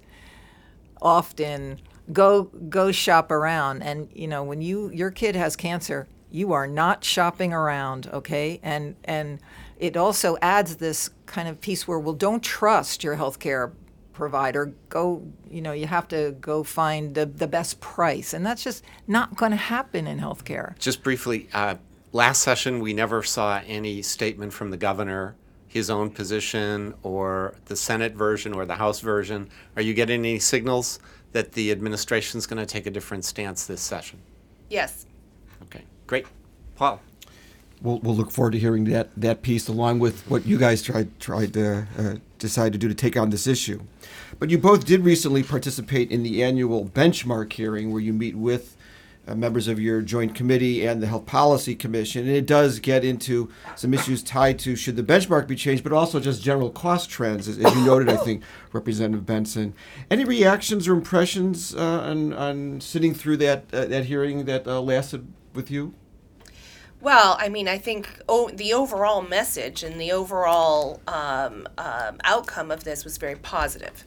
often 1.02 1.80
go 2.12 2.44
go 2.70 2.92
shop 2.92 3.32
around. 3.32 3.84
And 3.84 4.10
you 4.14 4.28
know, 4.28 4.44
when 4.44 4.62
you 4.62 4.90
your 4.92 5.12
kid 5.12 5.36
has 5.36 5.56
cancer, 5.56 6.08
You 6.32 6.54
are 6.54 6.68
not 6.68 7.04
shopping 7.04 7.54
around, 7.54 8.08
okay? 8.14 8.60
And 8.62 8.96
and 9.04 9.40
it 9.80 9.98
also 9.98 10.38
adds 10.42 10.76
this 10.76 11.10
kind 11.26 11.48
of 11.48 11.60
piece 11.62 11.88
where, 11.88 11.98
well, 12.00 12.14
don't 12.14 12.44
trust 12.44 13.04
your 13.04 13.16
healthcare 13.18 13.72
provider. 14.20 14.74
Go, 14.90 15.24
you 15.50 15.62
know, 15.62 15.72
you 15.72 15.88
have 15.88 16.08
to 16.10 16.36
go 16.40 16.64
find 16.64 17.16
the, 17.16 17.26
the 17.26 17.48
best 17.48 17.80
price. 17.80 18.36
And 18.36 18.46
that's 18.46 18.64
just 18.64 18.84
not 19.08 19.36
going 19.36 19.52
to 19.52 19.58
happen 19.58 20.06
in 20.06 20.20
healthcare. 20.20 20.78
Just 20.78 21.02
briefly, 21.02 21.48
uh, 21.54 21.76
last 22.12 22.44
session, 22.44 22.80
we 22.80 22.94
never 22.94 23.24
saw 23.24 23.62
any 23.66 24.04
statement 24.04 24.54
from 24.54 24.70
the 24.70 24.78
governor, 24.78 25.36
his 25.68 25.90
own 25.90 26.12
position, 26.12 26.94
or 27.02 27.56
the 27.66 27.76
Senate 27.76 28.14
version 28.14 28.54
or 28.54 28.66
the 28.66 28.76
House 28.76 29.00
version. 29.00 29.50
Are 29.76 29.82
you 29.82 29.96
getting 29.96 30.20
any 30.20 30.38
signals 30.38 31.00
that 31.32 31.54
the 31.54 31.72
administration 31.72 32.38
is 32.38 32.46
going 32.46 32.60
to 32.60 32.66
take 32.66 32.86
a 32.86 32.92
different 32.92 33.26
stance 33.26 33.66
this 33.66 33.82
session? 33.82 34.20
Yes. 34.70 35.06
Okay, 35.64 35.84
great. 36.06 36.28
Paul? 36.76 37.02
We'll, 37.82 38.00
we'll 38.00 38.16
look 38.16 38.32
forward 38.32 38.52
to 38.52 38.60
hearing 38.60 38.84
that, 38.86 39.10
that 39.16 39.42
piece 39.42 39.70
along 39.70 40.00
with 40.00 40.30
what 40.30 40.46
you 40.46 40.58
guys 40.58 40.82
tried 40.82 41.18
tried 41.20 41.54
to 41.54 41.88
uh, 41.98 42.16
decide 42.40 42.74
to 42.74 42.80
do 42.80 42.88
to 42.88 42.96
take 42.96 43.16
on 43.16 43.30
this 43.30 43.46
issue. 43.46 43.82
But 44.40 44.50
you 44.50 44.58
both 44.58 44.86
did 44.86 45.02
recently 45.02 45.44
participate 45.44 46.12
in 46.12 46.24
the 46.24 46.44
annual 46.44 46.86
benchmark 46.86 47.54
hearing 47.54 47.92
where 47.92 48.02
you 48.02 48.14
meet 48.14 48.36
with 48.36 48.76
uh, 49.28 49.36
members 49.36 49.68
of 49.68 49.80
your 49.80 50.02
joint 50.02 50.34
committee 50.34 50.88
and 50.88 51.04
the 51.04 51.08
Health 51.08 51.26
Policy 51.26 51.76
Commission. 51.76 52.22
And 52.22 52.36
it 52.36 52.48
does 52.48 52.80
get 52.80 53.04
into 53.04 53.52
some 53.76 53.94
issues 53.94 54.24
tied 54.24 54.58
to 54.60 54.76
should 54.76 54.96
the 54.96 55.04
benchmark 55.04 55.48
be 55.48 55.56
changed, 55.56 55.84
but 55.84 55.94
also 55.94 56.20
just 56.20 56.42
general 56.42 56.72
cost 56.72 57.10
trends, 57.10 57.48
as, 57.48 57.60
as 57.60 57.76
you 57.76 57.86
noted, 57.86 58.10
I 58.10 58.18
think, 58.18 58.44
Representative 58.74 59.26
Benson. 59.26 59.74
Any 60.10 60.24
reactions 60.24 60.88
or 60.88 60.94
impressions 60.94 61.76
uh, 61.76 61.80
on, 61.80 62.34
on 62.34 62.82
sitting 62.82 63.14
through 63.14 63.38
that, 63.38 63.66
uh, 63.72 63.86
that 63.86 64.06
hearing 64.06 64.46
that 64.46 64.66
uh, 64.66 64.82
lasted 64.82 65.28
with 65.54 65.70
you? 65.70 65.94
Well, 67.02 67.38
I 67.40 67.48
mean, 67.48 67.70
I 67.70 67.78
think 67.78 68.10
oh, 68.28 68.50
the 68.50 68.74
overall 68.74 69.22
message 69.22 69.84
and 69.84 70.02
the 70.02 70.12
overall 70.12 71.02
um, 71.08 71.66
um, 71.78 72.18
outcome 72.26 72.72
of 72.72 72.84
this 72.84 73.06
was 73.06 73.18
very 73.18 73.36
positive. 73.36 74.04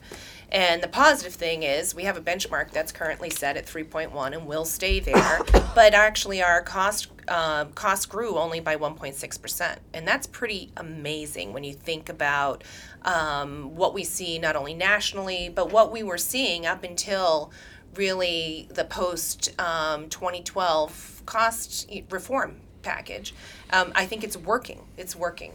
And 0.51 0.83
the 0.83 0.87
positive 0.87 1.33
thing 1.33 1.63
is 1.63 1.95
we 1.95 2.03
have 2.03 2.17
a 2.17 2.21
benchmark 2.21 2.69
that's 2.69 2.91
currently 2.91 3.31
set 3.31 3.57
at 3.57 3.65
3.1 3.65 4.33
and 4.33 4.45
will 4.45 4.65
stay 4.65 4.99
there, 4.99 5.41
but 5.75 5.95
actually 5.95 6.43
our 6.43 6.61
cost 6.61 7.07
uh, 7.27 7.65
cost 7.65 8.09
grew 8.09 8.37
only 8.37 8.59
by 8.59 8.75
1.6 8.75 9.41
percent, 9.41 9.79
and 9.93 10.07
that's 10.07 10.27
pretty 10.27 10.71
amazing 10.77 11.51
when 11.53 11.63
you 11.63 11.73
think 11.73 12.09
about 12.09 12.63
um, 13.03 13.75
what 13.75 13.95
we 13.95 14.03
see 14.03 14.37
not 14.37 14.55
only 14.55 14.73
nationally 14.73 15.49
but 15.49 15.71
what 15.71 15.91
we 15.91 16.03
were 16.03 16.17
seeing 16.17 16.65
up 16.65 16.83
until 16.83 17.49
really 17.95 18.67
the 18.71 18.83
post 18.83 19.57
um, 19.59 20.09
2012 20.09 21.23
cost 21.25 21.89
reform 22.09 22.57
package. 22.83 23.33
Um, 23.71 23.91
I 23.95 24.05
think 24.05 24.23
it's 24.23 24.37
working. 24.37 24.81
It's 24.97 25.15
working. 25.15 25.53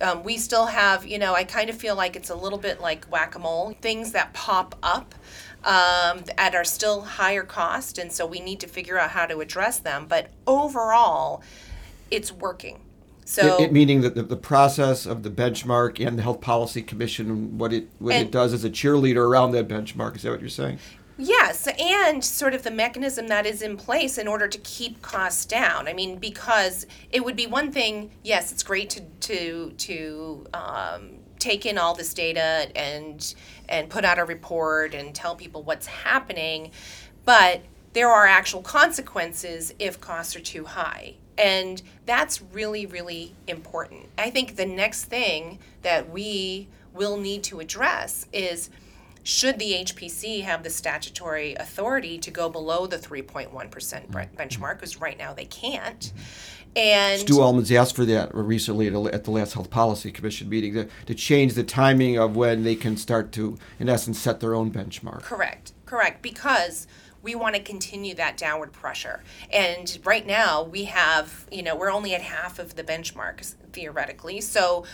Um, 0.00 0.22
we 0.22 0.36
still 0.36 0.66
have, 0.66 1.06
you 1.06 1.18
know, 1.18 1.34
I 1.34 1.44
kind 1.44 1.70
of 1.70 1.76
feel 1.76 1.96
like 1.96 2.16
it's 2.16 2.30
a 2.30 2.34
little 2.34 2.58
bit 2.58 2.80
like 2.80 3.06
whack 3.06 3.34
a 3.34 3.38
mole, 3.38 3.74
things 3.80 4.12
that 4.12 4.32
pop 4.34 4.76
up 4.82 5.14
um, 5.64 6.22
at 6.38 6.54
are 6.54 6.64
still 6.64 7.00
higher 7.00 7.42
cost, 7.42 7.98
and 7.98 8.12
so 8.12 8.26
we 8.26 8.40
need 8.40 8.60
to 8.60 8.68
figure 8.68 8.98
out 8.98 9.10
how 9.10 9.26
to 9.26 9.40
address 9.40 9.78
them. 9.78 10.06
But 10.08 10.30
overall, 10.46 11.42
it's 12.10 12.30
working. 12.30 12.80
So 13.24 13.56
It, 13.56 13.64
it 13.64 13.72
meaning 13.72 14.02
that 14.02 14.14
the, 14.14 14.22
the 14.22 14.36
process 14.36 15.04
of 15.04 15.24
the 15.24 15.30
benchmark 15.30 16.04
and 16.06 16.16
the 16.16 16.22
Health 16.22 16.40
Policy 16.40 16.82
Commission, 16.82 17.58
what 17.58 17.72
it 17.72 17.88
what 17.98 18.14
it 18.14 18.30
does 18.30 18.52
as 18.52 18.64
a 18.64 18.70
cheerleader 18.70 19.26
around 19.26 19.50
that 19.52 19.66
benchmark. 19.66 20.14
Is 20.14 20.22
that 20.22 20.30
what 20.30 20.40
you're 20.40 20.48
saying? 20.48 20.78
Yes, 21.18 21.66
and 21.78 22.22
sort 22.22 22.52
of 22.54 22.62
the 22.62 22.70
mechanism 22.70 23.28
that 23.28 23.46
is 23.46 23.62
in 23.62 23.78
place 23.78 24.18
in 24.18 24.28
order 24.28 24.48
to 24.48 24.58
keep 24.58 25.00
costs 25.00 25.46
down. 25.46 25.88
I 25.88 25.94
mean, 25.94 26.18
because 26.18 26.86
it 27.10 27.24
would 27.24 27.36
be 27.36 27.46
one 27.46 27.72
thing. 27.72 28.10
Yes, 28.22 28.52
it's 28.52 28.62
great 28.62 28.90
to 28.90 29.00
to 29.00 29.72
to 29.78 30.46
um, 30.52 31.10
take 31.38 31.64
in 31.64 31.78
all 31.78 31.94
this 31.94 32.12
data 32.12 32.68
and 32.76 33.34
and 33.68 33.88
put 33.88 34.04
out 34.04 34.18
a 34.18 34.24
report 34.24 34.94
and 34.94 35.14
tell 35.14 35.34
people 35.34 35.62
what's 35.62 35.86
happening, 35.86 36.70
but 37.24 37.62
there 37.94 38.10
are 38.10 38.26
actual 38.26 38.60
consequences 38.60 39.72
if 39.78 39.98
costs 39.98 40.36
are 40.36 40.40
too 40.40 40.66
high. 40.66 41.14
And 41.38 41.80
that's 42.04 42.42
really, 42.42 42.84
really 42.84 43.34
important. 43.46 44.08
I 44.18 44.28
think 44.28 44.56
the 44.56 44.66
next 44.66 45.04
thing 45.04 45.58
that 45.80 46.10
we 46.10 46.68
will 46.92 47.16
need 47.16 47.42
to 47.44 47.60
address 47.60 48.26
is 48.32 48.68
should 49.26 49.58
the 49.58 49.72
HPC 49.72 50.42
have 50.44 50.62
the 50.62 50.70
statutory 50.70 51.56
authority 51.56 52.16
to 52.16 52.30
go 52.30 52.48
below 52.48 52.86
the 52.86 52.96
3.1% 52.96 53.50
mm-hmm. 53.50 54.36
benchmark? 54.40 54.74
Because 54.74 55.00
right 55.00 55.18
now 55.18 55.34
they 55.34 55.46
can't. 55.46 56.12
And 56.76 57.20
Stu 57.20 57.40
Almonds 57.40 57.72
asked 57.72 57.96
for 57.96 58.04
that 58.04 58.32
recently 58.32 58.86
at, 58.86 58.92
a, 58.92 59.02
at 59.12 59.24
the 59.24 59.32
last 59.32 59.54
Health 59.54 59.68
Policy 59.68 60.12
Commission 60.12 60.48
meeting 60.48 60.74
to, 60.74 60.88
to 61.06 61.14
change 61.14 61.54
the 61.54 61.64
timing 61.64 62.16
of 62.16 62.36
when 62.36 62.62
they 62.62 62.76
can 62.76 62.96
start 62.96 63.32
to, 63.32 63.58
in 63.80 63.88
essence, 63.88 64.20
set 64.20 64.38
their 64.38 64.54
own 64.54 64.70
benchmark. 64.70 65.22
Correct, 65.22 65.72
correct, 65.86 66.22
because 66.22 66.86
we 67.20 67.34
want 67.34 67.56
to 67.56 67.60
continue 67.60 68.14
that 68.14 68.36
downward 68.36 68.72
pressure. 68.72 69.24
And 69.52 69.98
right 70.04 70.24
now, 70.24 70.62
we 70.62 70.84
have, 70.84 71.48
you 71.50 71.64
know, 71.64 71.74
we're 71.74 71.90
only 71.90 72.14
at 72.14 72.22
half 72.22 72.60
of 72.60 72.76
the 72.76 72.84
benchmarks 72.84 73.56
theoretically. 73.72 74.40
So 74.40 74.84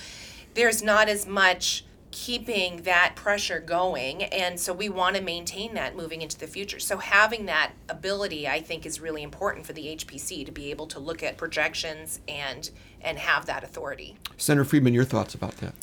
there's 0.54 0.82
not 0.82 1.10
as 1.10 1.26
much 1.26 1.84
keeping 2.12 2.82
that 2.82 3.14
pressure 3.16 3.58
going. 3.58 4.22
And 4.24 4.60
so 4.60 4.72
we 4.72 4.88
want 4.88 5.16
to 5.16 5.22
maintain 5.22 5.74
that 5.74 5.96
moving 5.96 6.22
into 6.22 6.38
the 6.38 6.46
future. 6.46 6.78
So 6.78 6.98
having 6.98 7.46
that 7.46 7.72
ability, 7.88 8.46
I 8.46 8.60
think, 8.60 8.86
is 8.86 9.00
really 9.00 9.22
important 9.22 9.66
for 9.66 9.72
the 9.72 9.86
HPC 9.96 10.46
to 10.46 10.52
be 10.52 10.70
able 10.70 10.86
to 10.88 11.00
look 11.00 11.22
at 11.22 11.36
projections 11.36 12.20
and 12.28 12.70
and 13.00 13.18
have 13.18 13.46
that 13.46 13.64
authority. 13.64 14.16
Senator 14.36 14.64
Friedman, 14.64 14.94
your 14.94 15.04
thoughts 15.04 15.34
about 15.34 15.56
that? 15.56 15.74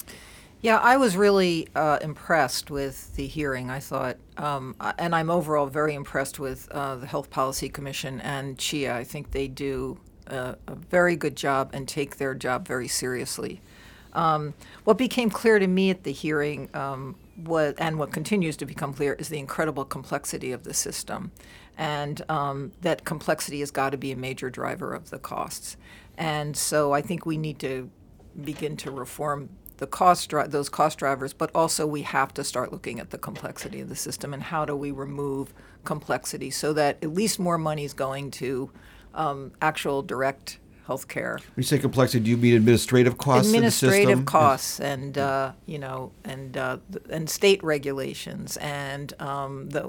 Yeah, 0.61 0.77
I 0.77 0.97
was 0.97 1.17
really 1.17 1.67
uh, 1.75 1.99
impressed 2.01 2.69
with 2.69 3.15
the 3.15 3.27
hearing. 3.27 3.69
I 3.69 3.79
thought, 3.79 4.17
um, 4.37 4.75
uh, 4.79 4.93
and 4.97 5.15
I'm 5.15 5.29
overall 5.29 5.67
very 5.67 5.93
impressed 5.93 6.39
with 6.39 6.69
uh, 6.71 6.95
the 6.95 7.07
Health 7.07 7.29
Policy 7.29 7.69
Commission 7.69 8.19
and 8.21 8.57
CHIA. 8.57 8.93
I 8.93 9.03
think 9.05 9.31
they 9.31 9.47
do 9.47 9.99
a, 10.27 10.57
a 10.67 10.75
very 10.75 11.15
good 11.15 11.35
job 11.37 11.69
and 11.73 11.87
take 11.87 12.17
their 12.17 12.35
job 12.35 12.67
very 12.67 12.87
seriously. 12.87 13.61
Um, 14.13 14.53
what 14.83 14.97
became 14.97 15.29
clear 15.29 15.59
to 15.59 15.67
me 15.67 15.89
at 15.89 16.03
the 16.03 16.11
hearing 16.11 16.69
um, 16.73 17.15
and 17.77 17.99
what 17.99 18.11
continues 18.11 18.57
to 18.57 18.65
become 18.65 18.93
clear, 18.93 19.13
is 19.13 19.29
the 19.29 19.39
incredible 19.39 19.85
complexity 19.85 20.51
of 20.51 20.63
the 20.63 20.73
system, 20.73 21.31
and 21.77 22.21
um, 22.29 22.71
that 22.81 23.05
complexity 23.05 23.61
has 23.61 23.71
got 23.71 23.91
to 23.91 23.97
be 23.97 24.11
a 24.11 24.17
major 24.17 24.49
driver 24.49 24.93
of 24.93 25.09
the 25.09 25.19
costs. 25.19 25.77
And 26.17 26.57
so 26.57 26.91
I 26.91 27.01
think 27.01 27.25
we 27.25 27.37
need 27.37 27.59
to 27.59 27.89
begin 28.43 28.75
to 28.77 28.91
reform 28.91 29.49
the 29.77 29.87
cost 29.87 30.29
dri- 30.29 30.47
those 30.47 30.67
cost 30.67 30.99
drivers, 30.99 31.31
but 31.31 31.49
also 31.55 31.87
we 31.87 32.01
have 32.01 32.33
to 32.33 32.43
start 32.43 32.73
looking 32.73 32.99
at 32.99 33.11
the 33.11 33.17
complexity 33.17 33.79
of 33.79 33.87
the 33.87 33.95
system 33.95 34.33
and 34.33 34.43
how 34.43 34.65
do 34.65 34.75
we 34.75 34.91
remove 34.91 35.53
complexity 35.85 36.51
so 36.51 36.73
that 36.73 36.97
at 37.01 37.13
least 37.13 37.39
more 37.39 37.57
money 37.57 37.85
is 37.85 37.93
going 37.93 38.29
to 38.29 38.69
um, 39.13 39.53
actual 39.61 40.01
direct 40.01 40.59
health 40.89 41.07
care. 41.07 41.37
When 41.37 41.61
you 41.61 41.63
say 41.63 41.77
complexity, 41.77 42.23
do 42.23 42.31
you 42.31 42.37
mean 42.37 42.55
administrative 42.55 43.19
costs? 43.19 43.45
in 43.45 43.51
the 43.51 43.57
Administrative 43.67 44.25
costs 44.25 44.79
and 44.79 45.19
uh, 45.19 45.51
you 45.67 45.77
know 45.77 46.11
and 46.23 46.57
uh, 46.57 46.77
and 47.11 47.29
state 47.29 47.63
regulations 47.63 48.57
and 48.57 49.13
um, 49.21 49.69
the 49.69 49.83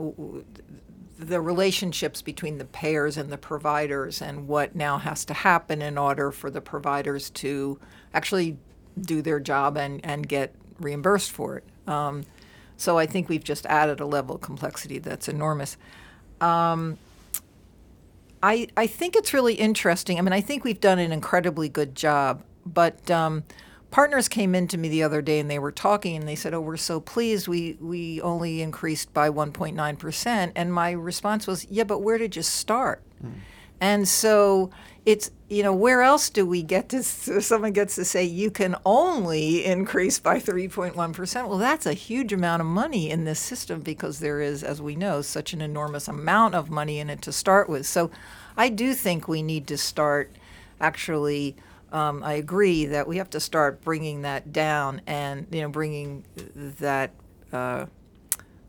the 1.19 1.41
relationships 1.41 2.21
between 2.21 2.59
the 2.59 2.67
payers 2.67 3.17
and 3.17 3.33
the 3.33 3.39
providers 3.39 4.21
and 4.21 4.47
what 4.47 4.77
now 4.77 4.99
has 4.99 5.25
to 5.25 5.33
happen 5.33 5.81
in 5.81 5.97
order 5.97 6.31
for 6.31 6.51
the 6.51 6.61
providers 6.61 7.31
to 7.31 7.79
actually 8.13 8.59
do 9.01 9.23
their 9.23 9.41
job 9.41 9.79
and, 9.79 10.05
and 10.05 10.29
get 10.29 10.55
reimbursed 10.79 11.31
for 11.31 11.57
it. 11.57 11.65
Um, 11.87 12.25
so 12.77 12.99
I 12.99 13.07
think 13.07 13.29
we've 13.31 13.45
just 13.45 13.65
added 13.67 14.01
a 14.01 14.07
level 14.07 14.37
of 14.37 14.43
complexity 14.43 14.99
that's 14.99 15.29
enormous. 15.29 15.79
Um, 16.41 16.99
I, 18.43 18.69
I 18.77 18.87
think 18.87 19.17
it's 19.17 19.35
really 19.35 19.55
interesting. 19.55 20.19
I 20.19 20.23
mean, 20.23 20.33
I 20.33 20.41
think 20.41 20.65
we've 20.65 20.81
done 20.81 20.99
an 20.99 21.13
incredibly 21.13 21.69
good 21.69 21.95
job, 21.95 22.43
but 22.65 23.11
um, 23.11 23.45
partners 23.91 24.29
came 24.29 24.55
in 24.55 24.67
to 24.69 24.79
me 24.79 24.89
the 24.89 25.03
other 25.03 25.21
day 25.21 25.39
and 25.41 25.51
they 25.51 25.59
were 25.59 25.73
talking 25.73 26.17
and 26.17 26.27
they 26.27 26.35
said, 26.37 26.55
"Oh, 26.55 26.61
we're 26.61 26.77
so 26.77 27.01
pleased. 27.01 27.49
We 27.49 27.77
we 27.81 28.21
only 28.23 28.63
increased 28.63 29.13
by 29.13 29.29
1.9 29.29 29.99
percent." 29.99 30.53
And 30.57 30.73
my 30.73 30.93
response 30.93 31.47
was, 31.47 31.67
"Yeah, 31.71 31.85
but 31.85 31.99
where 31.99 32.19
did 32.19 32.35
you 32.37 32.43
start?" 32.43 33.03
And 33.81 34.07
so 34.07 34.71
it's 35.07 35.31
you 35.49 35.63
know 35.63 35.75
where 35.75 36.03
else 36.03 36.31
do 36.31 36.47
we 36.47 36.63
get 36.63 36.89
to 36.91 37.03
someone 37.03 37.73
gets 37.73 37.95
to 37.97 38.05
say 38.05 38.23
you 38.23 38.51
can 38.51 38.77
only 38.85 39.65
increase 39.65 40.19
by 40.19 40.39
3.1 40.39 41.13
percent? 41.13 41.49
Well, 41.49 41.59
that's 41.59 41.87
a 41.87 41.95
huge 41.95 42.33
amount 42.33 42.61
of 42.61 42.67
money 42.67 43.11
in 43.11 43.25
this 43.25 43.41
system 43.41 43.81
because 43.81 44.21
there 44.21 44.41
is, 44.41 44.63
as 44.63 44.81
we 44.81 44.95
know, 44.95 45.23
such 45.23 45.53
an 45.53 45.61
enormous 45.61 46.07
amount 46.07 46.55
of 46.55 46.71
money 46.71 46.99
in 46.99 47.11
it 47.11 47.23
to 47.23 47.33
start 47.33 47.69
with. 47.69 47.87
So 47.87 48.11
I 48.57 48.69
do 48.69 48.95
think 48.95 49.27
we 49.27 49.43
need 49.43 49.67
to 49.69 49.79
start 49.79 50.33
actually. 50.81 51.57
Um, 51.93 52.23
I 52.23 52.35
agree 52.35 52.87
that 52.87 53.09
we 53.09 53.17
have 53.17 53.31
to 53.31 53.41
start 53.41 53.81
bringing 53.83 54.23
that 54.23 54.53
down 54.53 55.01
and 55.09 55.49
you 55.51 55.63
know 55.63 55.69
bringing 55.69 56.25
that 56.79 57.11
uh, 57.53 57.87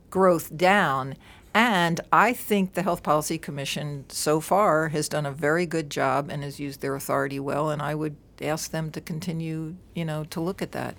growth 0.09 0.57
down 0.57 1.15
And 1.53 1.99
I 2.13 2.31
think 2.33 2.73
the 2.73 2.83
Health 2.83 3.03
Policy 3.03 3.37
Commission 3.37 4.05
so 4.07 4.39
far 4.39 4.89
has 4.89 5.09
done 5.09 5.25
a 5.25 5.31
very 5.31 5.65
good 5.65 5.89
job 5.89 6.29
and 6.29 6.43
has 6.43 6.59
used 6.59 6.81
their 6.81 6.95
authority 6.95 7.39
well, 7.39 7.69
and 7.69 7.81
I 7.81 7.93
would 7.93 8.15
ask 8.41 8.71
them 8.71 8.91
to 8.91 9.01
continue, 9.01 9.75
you 9.93 10.05
know, 10.05 10.23
to 10.25 10.39
look 10.39 10.61
at 10.61 10.71
that. 10.71 10.95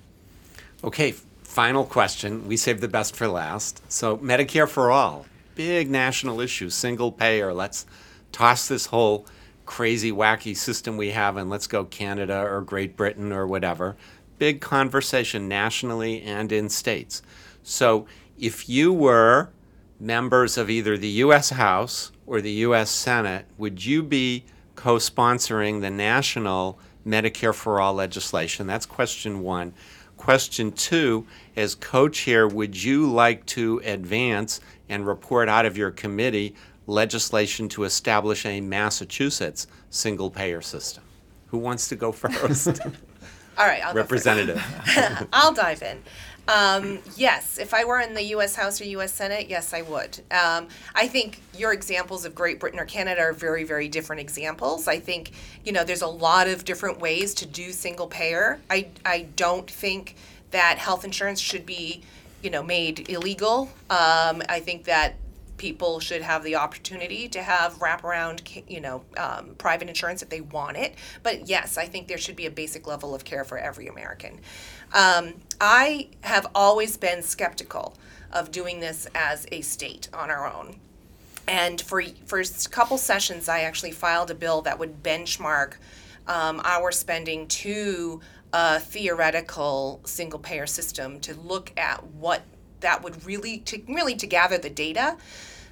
Okay, 0.85 1.13
final 1.43 1.85
question. 1.85 2.47
We 2.47 2.57
saved 2.57 2.81
the 2.81 2.89
best 2.89 3.17
for 3.17 3.29
last. 3.29 3.83
So, 3.91 4.19
Medicare 4.19 4.69
for 4.69 4.91
all, 4.91 5.27
big 5.55 5.91
national 5.91 6.41
issue, 6.41 6.69
single 6.69 7.13
payer. 7.13 7.55
Let's 7.55 7.87
toss 8.31 8.69
this 8.69 8.87
whole 8.87 9.27
crazy, 9.65 10.13
wacky 10.13 10.57
system 10.57 10.97
we 10.97 11.11
have 11.11 11.37
and 11.37 11.49
let's 11.49 11.67
go 11.67 11.85
Canada 11.85 12.43
or 12.43 12.61
Great 12.61 12.97
Britain 12.97 13.33
or 13.33 13.47
whatever. 13.47 13.97
Big 14.39 14.61
conversation 14.61 15.49
nationally 15.49 16.21
and 16.23 16.53
in 16.53 16.69
states. 16.69 17.23
So, 17.63 18.07
if 18.39 18.69
you 18.69 18.93
were 18.93 19.51
members 20.03 20.59
of 20.59 20.69
either 20.69 20.99
the 20.99 21.09
U.S. 21.09 21.51
House 21.51 22.11
or 22.27 22.41
the 22.41 22.51
U.S. 22.51 22.91
Senate, 22.91 23.47
would 23.57 23.85
you 23.85 24.03
be 24.03 24.45
co 24.75 24.97
sponsoring 24.97 25.81
the 25.81 25.91
national 25.91 26.79
Medicare 27.07 27.55
for 27.55 27.81
All 27.81 27.95
legislation? 27.95 28.67
That's 28.67 28.85
question 28.85 29.41
one. 29.43 29.73
Question 30.17 30.73
two 30.73 31.27
as 31.57 31.75
co 31.75 32.09
chair, 32.09 32.49
would 32.49 32.81
you 32.81 33.11
like 33.11 33.47
to 33.47 33.81
advance 33.85 34.61
and 34.89 35.07
report 35.07 35.49
out 35.49 35.67
of 35.67 35.77
your 35.77 35.91
committee 35.91 36.55
legislation 36.87 37.69
to 37.69 37.85
establish 37.85 38.45
a 38.45 38.61
Massachusetts 38.61 39.69
single 39.91 40.31
payer 40.31 40.61
system? 40.61 41.05
Who 41.49 41.59
wants 41.59 41.89
to 41.89 41.97
go 41.97 42.13
first? 42.13 42.81
All 43.59 43.67
right, 43.67 43.85
I'll 43.85 43.95
go 43.95 44.03
first. 44.03 44.27
Representative. 44.27 45.29
I'll 45.33 45.53
dive 45.53 45.83
in. 45.83 46.03
Um, 46.49 46.99
yes, 47.17 47.59
if 47.59 47.73
I 47.73 47.85
were 47.85 48.01
in 48.01 48.15
the 48.15 48.23
U.S. 48.25 48.57
House 48.57 48.81
or 48.81 48.85
U.S. 48.85 49.15
Senate, 49.15 49.49
yes, 49.49 49.73
I 49.73 49.83
would. 49.83 50.19
Um, 50.31 50.69
I 50.95 51.07
think 51.07 51.41
your 51.57 51.73
examples 51.73 52.25
of 52.25 52.35
Great 52.35 52.59
Britain 52.59 52.81
or 52.81 52.85
Canada 52.85 53.21
are 53.21 53.33
very, 53.33 53.65
very 53.65 53.89
different 53.89 54.21
examples. 54.21 54.89
I 54.89 54.99
think 54.99 55.33
you 55.65 55.73
know 55.73 55.85
there's 55.85 56.03
a 56.03 56.09
lot 56.09 56.49
of 56.49 56.65
different 56.65 56.99
ways 56.99 57.35
to 57.35 57.47
do 57.47 57.71
single 57.71 58.09
payer. 58.09 58.61
I 58.69 58.89
I 59.05 59.29
don't 59.37 59.71
think 59.71 60.17
that 60.51 60.79
health 60.79 61.05
insurance 61.05 61.41
should 61.41 61.65
be 61.65 62.03
you 62.43 62.51
know 62.51 62.63
made 62.63 63.09
illegal. 63.09 63.71
Um, 63.89 64.43
I 64.49 64.61
think 64.61 64.85
that 64.85 65.15
people 65.63 66.01
should 66.01 66.23
have 66.23 66.43
the 66.43 66.57
opportunity 66.57 67.29
to 67.29 67.41
have 67.41 67.75
wraparound, 67.75 68.65
you 68.69 68.81
know, 68.81 69.05
um, 69.17 69.55
private 69.59 69.87
insurance 69.87 70.21
if 70.21 70.29
they 70.29 70.41
want 70.41 70.77
it. 70.77 70.93
But 71.23 71.49
yes, 71.49 71.79
I 71.79 71.87
think 71.87 72.09
there 72.09 72.19
should 72.19 72.35
be 72.35 72.47
a 72.47 72.51
basic 72.51 72.89
level 72.89 73.15
of 73.15 73.25
care 73.25 73.45
for 73.45 73.59
every 73.59 73.87
American. 73.87 74.41
Um, 74.93 75.35
I 75.61 76.09
have 76.23 76.47
always 76.55 76.97
been 76.97 77.23
skeptical 77.23 77.97
of 78.33 78.51
doing 78.51 78.81
this 78.81 79.07
as 79.15 79.47
a 79.53 79.61
state 79.61 80.09
on 80.13 80.31
our 80.31 80.53
own. 80.53 80.77
And 81.49 81.81
for 81.81 82.03
for 82.27 82.41
a 82.41 82.69
couple 82.71 82.99
sessions, 82.99 83.49
I 83.49 83.61
actually 83.61 83.93
filed 83.93 84.31
a 84.31 84.35
bill 84.35 84.63
that 84.63 84.79
would 84.79 85.03
benchmark 85.03 85.75
um, 86.27 86.61
our 86.65 86.93
spending 86.93 87.49
to 87.49 88.21
a 88.53 88.79
theoretical 88.79 90.01
single 90.05 90.39
payer 90.39 90.67
system 90.67 91.19
to 91.21 91.35
look 91.35 91.73
at 91.77 92.05
what 92.05 92.43
that 92.81 93.03
would 93.03 93.25
really 93.25 93.59
to 93.59 93.83
really 93.89 94.15
to 94.17 94.27
gather 94.27 94.59
the 94.59 94.71
data. 94.71 95.17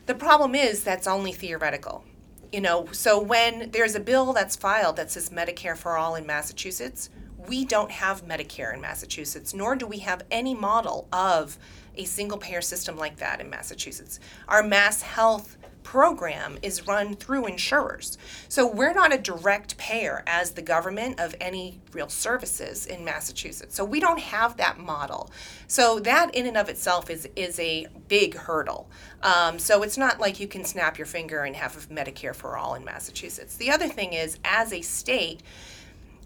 The 0.06 0.14
problem 0.14 0.54
is 0.54 0.82
that's 0.82 1.06
only 1.06 1.32
theoretical. 1.32 2.04
You 2.52 2.60
know, 2.60 2.88
so 2.90 3.20
when 3.20 3.70
there's 3.70 3.94
a 3.94 4.00
bill 4.00 4.32
that's 4.32 4.56
filed 4.56 4.96
that 4.96 5.10
says 5.10 5.30
Medicare 5.30 5.76
for 5.76 5.96
all 5.96 6.16
in 6.16 6.26
Massachusetts, 6.26 7.10
we 7.48 7.64
don't 7.64 7.90
have 7.90 8.26
Medicare 8.26 8.74
in 8.74 8.80
Massachusetts, 8.80 9.54
nor 9.54 9.76
do 9.76 9.86
we 9.86 9.98
have 9.98 10.22
any 10.30 10.54
model 10.54 11.08
of 11.12 11.58
a 11.96 12.04
single 12.04 12.38
payer 12.38 12.60
system 12.60 12.96
like 12.96 13.16
that 13.16 13.40
in 13.40 13.50
Massachusetts. 13.50 14.20
Our 14.48 14.62
MassHealth 14.62 15.56
program 15.82 16.58
is 16.62 16.86
run 16.86 17.16
through 17.16 17.46
insurers. 17.46 18.18
So 18.48 18.66
we're 18.66 18.92
not 18.92 19.12
a 19.12 19.18
direct 19.18 19.76
payer 19.76 20.22
as 20.26 20.52
the 20.52 20.62
government 20.62 21.18
of 21.18 21.34
any 21.40 21.80
real 21.92 22.08
services 22.08 22.86
in 22.86 23.04
Massachusetts. 23.04 23.74
So 23.74 23.84
we 23.84 23.98
don't 23.98 24.20
have 24.20 24.56
that 24.58 24.78
model. 24.78 25.30
So 25.66 25.98
that 26.00 26.34
in 26.34 26.46
and 26.46 26.56
of 26.56 26.68
itself 26.68 27.10
is 27.10 27.28
is 27.34 27.58
a 27.58 27.86
big 28.08 28.36
hurdle. 28.36 28.88
Um, 29.22 29.58
so 29.58 29.82
it's 29.82 29.98
not 29.98 30.20
like 30.20 30.38
you 30.38 30.46
can 30.46 30.64
snap 30.64 30.98
your 30.98 31.06
finger 31.06 31.42
and 31.42 31.56
have 31.56 31.88
Medicare 31.88 32.34
for 32.34 32.56
all 32.56 32.74
in 32.74 32.84
Massachusetts. 32.84 33.56
The 33.56 33.70
other 33.70 33.88
thing 33.88 34.12
is, 34.12 34.38
as 34.44 34.72
a 34.72 34.82
state, 34.82 35.42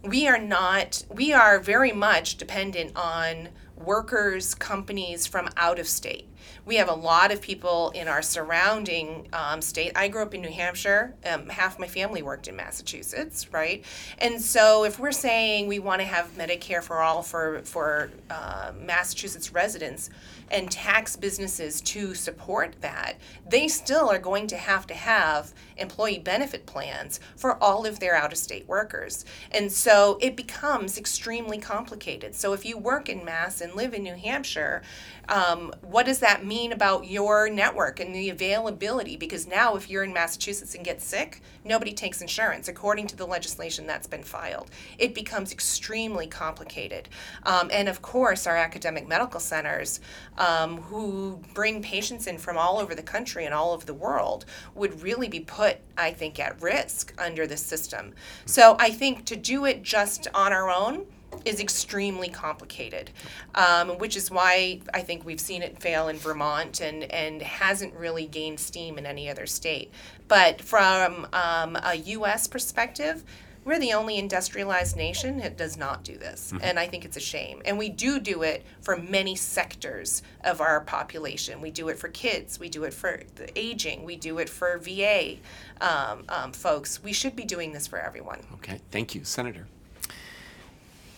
we 0.05 0.29
are 0.29 0.38
not 0.38 1.05
we 1.11 1.33
are 1.33 1.59
very 1.59 1.93
much 1.93 2.37
dependent 2.37 2.93
on 2.97 3.49
workers 3.77 4.55
companies 4.55 5.27
from 5.27 5.49
out 5.57 5.79
of 5.79 5.87
state 5.87 6.29
we 6.65 6.77
have 6.77 6.89
a 6.89 6.95
lot 6.95 7.33
of 7.33 7.41
people 7.41 7.91
in 7.91 8.09
our 8.09 8.23
surrounding 8.23 9.27
um, 9.33 9.61
state 9.61 9.93
i 9.97 10.09
grew 10.09 10.23
up 10.23 10.35
in 10.35 10.41
new 10.41 10.51
hampshire 10.51 11.15
um, 11.27 11.49
half 11.49 11.79
my 11.79 11.87
family 11.87 12.23
worked 12.23 12.47
in 12.47 12.55
massachusetts 12.57 13.53
right 13.53 13.85
and 14.19 14.41
so 14.41 14.85
if 14.85 14.99
we're 14.99 15.13
saying 15.13 15.67
we 15.67 15.79
want 15.79 16.01
to 16.01 16.07
have 16.07 16.31
medicare 16.37 16.83
for 16.83 17.03
all 17.03 17.23
for 17.23 17.61
for 17.65 18.11
uh, 18.31 18.73
massachusetts 18.79 19.53
residents 19.53 20.11
and 20.51 20.71
tax 20.71 21.17
businesses 21.17 21.81
to 21.81 22.15
support 22.15 22.77
that, 22.81 23.15
they 23.49 23.69
still 23.69 24.09
are 24.09 24.19
going 24.19 24.47
to 24.49 24.57
have 24.57 24.87
to 24.87 24.95
have 24.95 25.53
employee 25.77 26.19
benefit 26.19 26.67
plans 26.67 27.21
for 27.37 27.63
all 27.63 27.87
of 27.87 27.99
their 27.99 28.15
out 28.15 28.33
of 28.33 28.39
state 28.39 28.67
workers. 28.69 29.25
And 29.51 29.71
so 29.71 30.19
it 30.21 30.37
becomes 30.37 30.99
extremely 30.99 31.59
complicated. 31.59 32.35
So 32.35 32.53
if 32.53 32.65
you 32.65 32.79
work 32.79 33.09
in 33.09 33.25
Mass 33.25 33.61
and 33.64 33.74
live 33.74 33.94
in 33.94 34.05
New 34.05 34.14
Hampshire, 34.14 34.83
um, 35.29 35.74
what 35.83 36.07
does 36.07 36.20
that 36.20 36.44
mean 36.44 36.70
about 36.72 37.09
your 37.09 37.48
network 37.48 37.98
and 37.98 38.14
the 38.14 38.31
availability? 38.31 39.16
Because 39.16 39.46
now, 39.46 39.74
if 39.74 39.90
you're 39.90 40.05
in 40.05 40.12
Massachusetts 40.12 40.74
and 40.74 40.85
get 40.85 41.00
sick, 41.00 41.40
nobody 41.64 41.92
takes 41.92 42.20
insurance, 42.20 42.68
according 42.68 43.07
to 43.09 43.16
the 43.16 43.27
legislation 43.27 43.87
that's 43.87 44.07
been 44.07 44.22
filed. 44.22 44.70
It 44.98 45.14
becomes 45.14 45.50
extremely 45.50 46.27
complicated. 46.27 47.09
Um, 47.44 47.70
and 47.72 47.88
of 47.88 48.03
course, 48.03 48.46
our 48.46 48.57
academic 48.57 49.09
medical 49.09 49.40
centers, 49.40 50.00
um, 50.38 50.77
who 50.83 51.40
bring 51.55 51.83
patients 51.83 52.27
in 52.27 52.38
from 52.38 52.59
all 52.59 52.79
over 52.79 52.94
the 52.94 53.03
country 53.03 53.46
and 53.46 53.55
all 53.55 53.72
over 53.72 53.87
the 53.87 53.94
world, 53.94 54.44
would 54.74 55.03
really 55.03 55.29
be 55.29 55.40
put, 55.40 55.79
I 55.96 56.12
think, 56.12 56.38
at 56.38 56.61
risk 56.61 57.14
under 57.18 57.46
this 57.46 57.64
system. 57.64 58.14
So 58.44 58.77
I 58.79 58.90
think 58.90 59.24
to 59.27 59.37
do 59.37 59.64
it 59.64 59.83
just 59.83 60.29
on 60.35 60.53
our 60.53 60.70
own, 60.70 61.07
is 61.44 61.61
extremely 61.61 62.29
complicated, 62.29 63.11
um, 63.55 63.90
which 63.99 64.16
is 64.16 64.31
why 64.31 64.81
I 64.92 65.01
think 65.01 65.25
we've 65.25 65.40
seen 65.40 65.62
it 65.62 65.81
fail 65.81 66.09
in 66.09 66.16
Vermont 66.16 66.81
and, 66.81 67.05
and 67.05 67.42
hasn't 67.42 67.94
really 67.94 68.27
gained 68.27 68.61
steam 68.61 68.99
in 68.99 69.07
any 69.07 69.29
other 69.29 69.47
state. 69.47 69.92
But 70.29 70.61
from 70.61 71.27
um, 71.33 71.77
a 71.83 71.94
U.S. 71.94 72.47
perspective, 72.47 73.25
we're 73.64 73.79
the 73.79 73.94
only 73.94 74.18
industrialized 74.18 74.97
nation 74.97 75.38
that 75.38 75.57
does 75.57 75.77
not 75.77 76.05
do 76.05 76.16
this. 76.16 76.53
Mm-hmm. 76.53 76.64
And 76.64 76.79
I 76.79 76.87
think 76.87 77.05
it's 77.05 77.16
a 77.16 77.20
shame. 77.20 77.62
And 77.64 77.79
we 77.79 77.88
do 77.88 78.20
do 78.20 78.42
it 78.42 78.64
for 78.83 78.97
many 78.97 79.35
sectors 79.37 80.23
of 80.42 80.61
our 80.61 80.81
population. 80.83 81.61
We 81.61 81.70
do 81.70 81.88
it 81.88 81.99
for 81.99 82.09
kids, 82.09 82.61
we 82.61 82.68
do 82.68 82.85
it 82.85 82.92
for 82.92 83.20
the 83.37 83.59
aging, 83.59 84.05
we 84.05 84.16
do 84.16 84.38
it 84.38 84.49
for 84.49 84.79
VA 84.79 85.37
um, 85.81 86.25
um, 86.29 86.53
folks. 86.53 87.03
We 87.03 87.12
should 87.12 87.35
be 87.35 87.44
doing 87.44 87.73
this 87.73 87.87
for 87.87 87.99
everyone. 87.99 88.40
Okay, 88.55 88.81
thank 88.90 89.14
you. 89.14 89.25
Senator. 89.25 89.66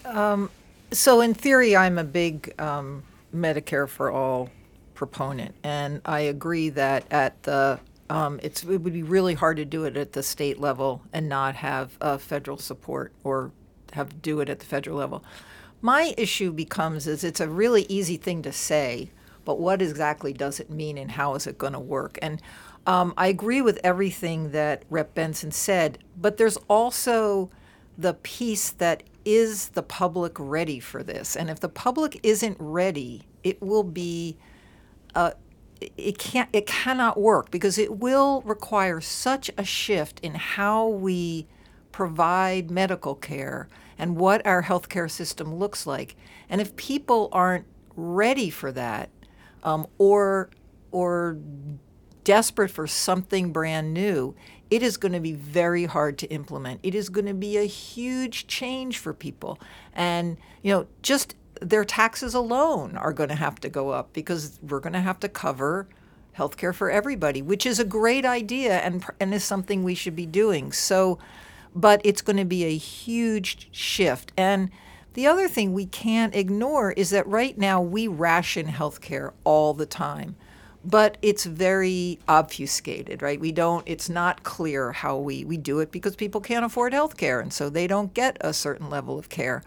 Um, 0.06 0.50
so, 0.92 1.20
in 1.20 1.34
theory, 1.34 1.76
I'm 1.76 1.98
a 1.98 2.04
big 2.04 2.54
um, 2.60 3.02
Medicare 3.34 3.88
for 3.88 4.10
all 4.10 4.50
proponent, 4.94 5.54
and 5.62 6.00
I 6.04 6.20
agree 6.20 6.68
that 6.70 7.04
at 7.10 7.42
the 7.42 7.80
um, 8.08 8.38
it's, 8.42 8.62
it 8.62 8.78
would 8.80 8.92
be 8.92 9.02
really 9.02 9.34
hard 9.34 9.56
to 9.56 9.64
do 9.64 9.84
it 9.84 9.96
at 9.96 10.12
the 10.12 10.22
state 10.22 10.60
level 10.60 11.02
and 11.12 11.28
not 11.28 11.56
have 11.56 11.96
uh, 12.00 12.18
federal 12.18 12.56
support 12.56 13.12
or 13.24 13.50
have 13.92 14.22
do 14.22 14.40
it 14.40 14.48
at 14.48 14.60
the 14.60 14.66
federal 14.66 14.96
level. 14.96 15.24
My 15.82 16.14
issue 16.16 16.52
becomes 16.52 17.06
is 17.06 17.24
it's 17.24 17.40
a 17.40 17.48
really 17.48 17.84
easy 17.88 18.16
thing 18.16 18.42
to 18.42 18.52
say, 18.52 19.10
but 19.44 19.58
what 19.58 19.82
exactly 19.82 20.32
does 20.32 20.60
it 20.60 20.70
mean 20.70 20.98
and 20.98 21.10
how 21.10 21.34
is 21.34 21.46
it 21.46 21.58
going 21.58 21.72
to 21.72 21.80
work? 21.80 22.18
And 22.22 22.40
um, 22.86 23.12
I 23.16 23.26
agree 23.26 23.60
with 23.60 23.80
everything 23.82 24.52
that 24.52 24.84
Rep 24.88 25.14
Benson 25.14 25.50
said, 25.50 25.98
but 26.16 26.36
there's 26.36 26.56
also 26.68 27.50
the 27.98 28.14
piece 28.14 28.70
that 28.70 29.02
is 29.24 29.70
the 29.70 29.82
public 29.82 30.32
ready 30.38 30.80
for 30.80 31.02
this? 31.02 31.36
And 31.36 31.50
if 31.50 31.60
the 31.60 31.68
public 31.68 32.20
isn't 32.22 32.56
ready, 32.60 33.22
it 33.42 33.60
will 33.60 33.82
be, 33.82 34.36
uh, 35.14 35.32
it 35.80 36.18
can't, 36.18 36.48
it 36.52 36.66
cannot 36.66 37.18
work 37.18 37.50
because 37.50 37.78
it 37.78 37.98
will 37.98 38.42
require 38.42 39.00
such 39.00 39.50
a 39.58 39.64
shift 39.64 40.20
in 40.20 40.34
how 40.34 40.88
we 40.88 41.46
provide 41.92 42.70
medical 42.70 43.14
care 43.14 43.68
and 43.98 44.16
what 44.16 44.46
our 44.46 44.62
healthcare 44.62 45.10
system 45.10 45.54
looks 45.54 45.86
like. 45.86 46.16
And 46.48 46.60
if 46.60 46.76
people 46.76 47.28
aren't 47.32 47.66
ready 47.96 48.50
for 48.50 48.70
that, 48.72 49.10
um, 49.62 49.86
or 49.98 50.50
or 50.92 51.36
desperate 52.24 52.70
for 52.70 52.86
something 52.86 53.52
brand 53.52 53.92
new, 53.92 54.34
it 54.70 54.82
is 54.82 54.96
going 54.96 55.12
to 55.12 55.20
be 55.20 55.32
very 55.32 55.84
hard 55.84 56.18
to 56.18 56.26
implement. 56.28 56.80
It 56.82 56.94
is 56.94 57.08
going 57.08 57.26
to 57.26 57.34
be 57.34 57.56
a 57.56 57.66
huge 57.66 58.46
change 58.46 58.98
for 58.98 59.12
people. 59.12 59.58
And, 59.92 60.36
you 60.62 60.72
know, 60.72 60.86
just 61.02 61.36
their 61.60 61.84
taxes 61.84 62.34
alone 62.34 62.96
are 62.96 63.12
going 63.12 63.28
to 63.28 63.36
have 63.36 63.60
to 63.60 63.68
go 63.68 63.90
up 63.90 64.12
because 64.12 64.58
we're 64.62 64.80
going 64.80 64.92
to 64.92 65.00
have 65.00 65.20
to 65.20 65.28
cover 65.28 65.86
healthcare 66.36 66.74
for 66.74 66.90
everybody, 66.90 67.42
which 67.42 67.64
is 67.64 67.78
a 67.78 67.84
great 67.84 68.24
idea 68.24 68.78
and 68.78 69.04
and 69.20 69.32
is 69.32 69.44
something 69.44 69.82
we 69.82 69.94
should 69.94 70.16
be 70.16 70.26
doing. 70.26 70.72
So, 70.72 71.18
but 71.74 72.00
it's 72.04 72.22
going 72.22 72.36
to 72.36 72.44
be 72.44 72.64
a 72.64 72.76
huge 72.76 73.68
shift. 73.72 74.32
And 74.36 74.70
the 75.14 75.26
other 75.26 75.48
thing 75.48 75.72
we 75.72 75.86
can't 75.86 76.34
ignore 76.34 76.92
is 76.92 77.10
that 77.10 77.26
right 77.26 77.56
now 77.56 77.80
we 77.80 78.06
ration 78.06 78.66
healthcare 78.66 79.32
all 79.44 79.72
the 79.72 79.86
time. 79.86 80.36
But 80.88 81.18
it's 81.20 81.44
very 81.44 82.20
obfuscated, 82.28 83.20
right? 83.20 83.40
We 83.40 83.50
don't, 83.50 83.82
it's 83.86 84.08
not 84.08 84.44
clear 84.44 84.92
how 84.92 85.18
we, 85.18 85.44
we 85.44 85.56
do 85.56 85.80
it 85.80 85.90
because 85.90 86.14
people 86.14 86.40
can't 86.40 86.64
afford 86.64 86.92
health 86.92 87.16
care 87.16 87.40
and 87.40 87.52
so 87.52 87.68
they 87.68 87.88
don't 87.88 88.14
get 88.14 88.36
a 88.40 88.52
certain 88.52 88.88
level 88.88 89.18
of 89.18 89.28
care. 89.28 89.64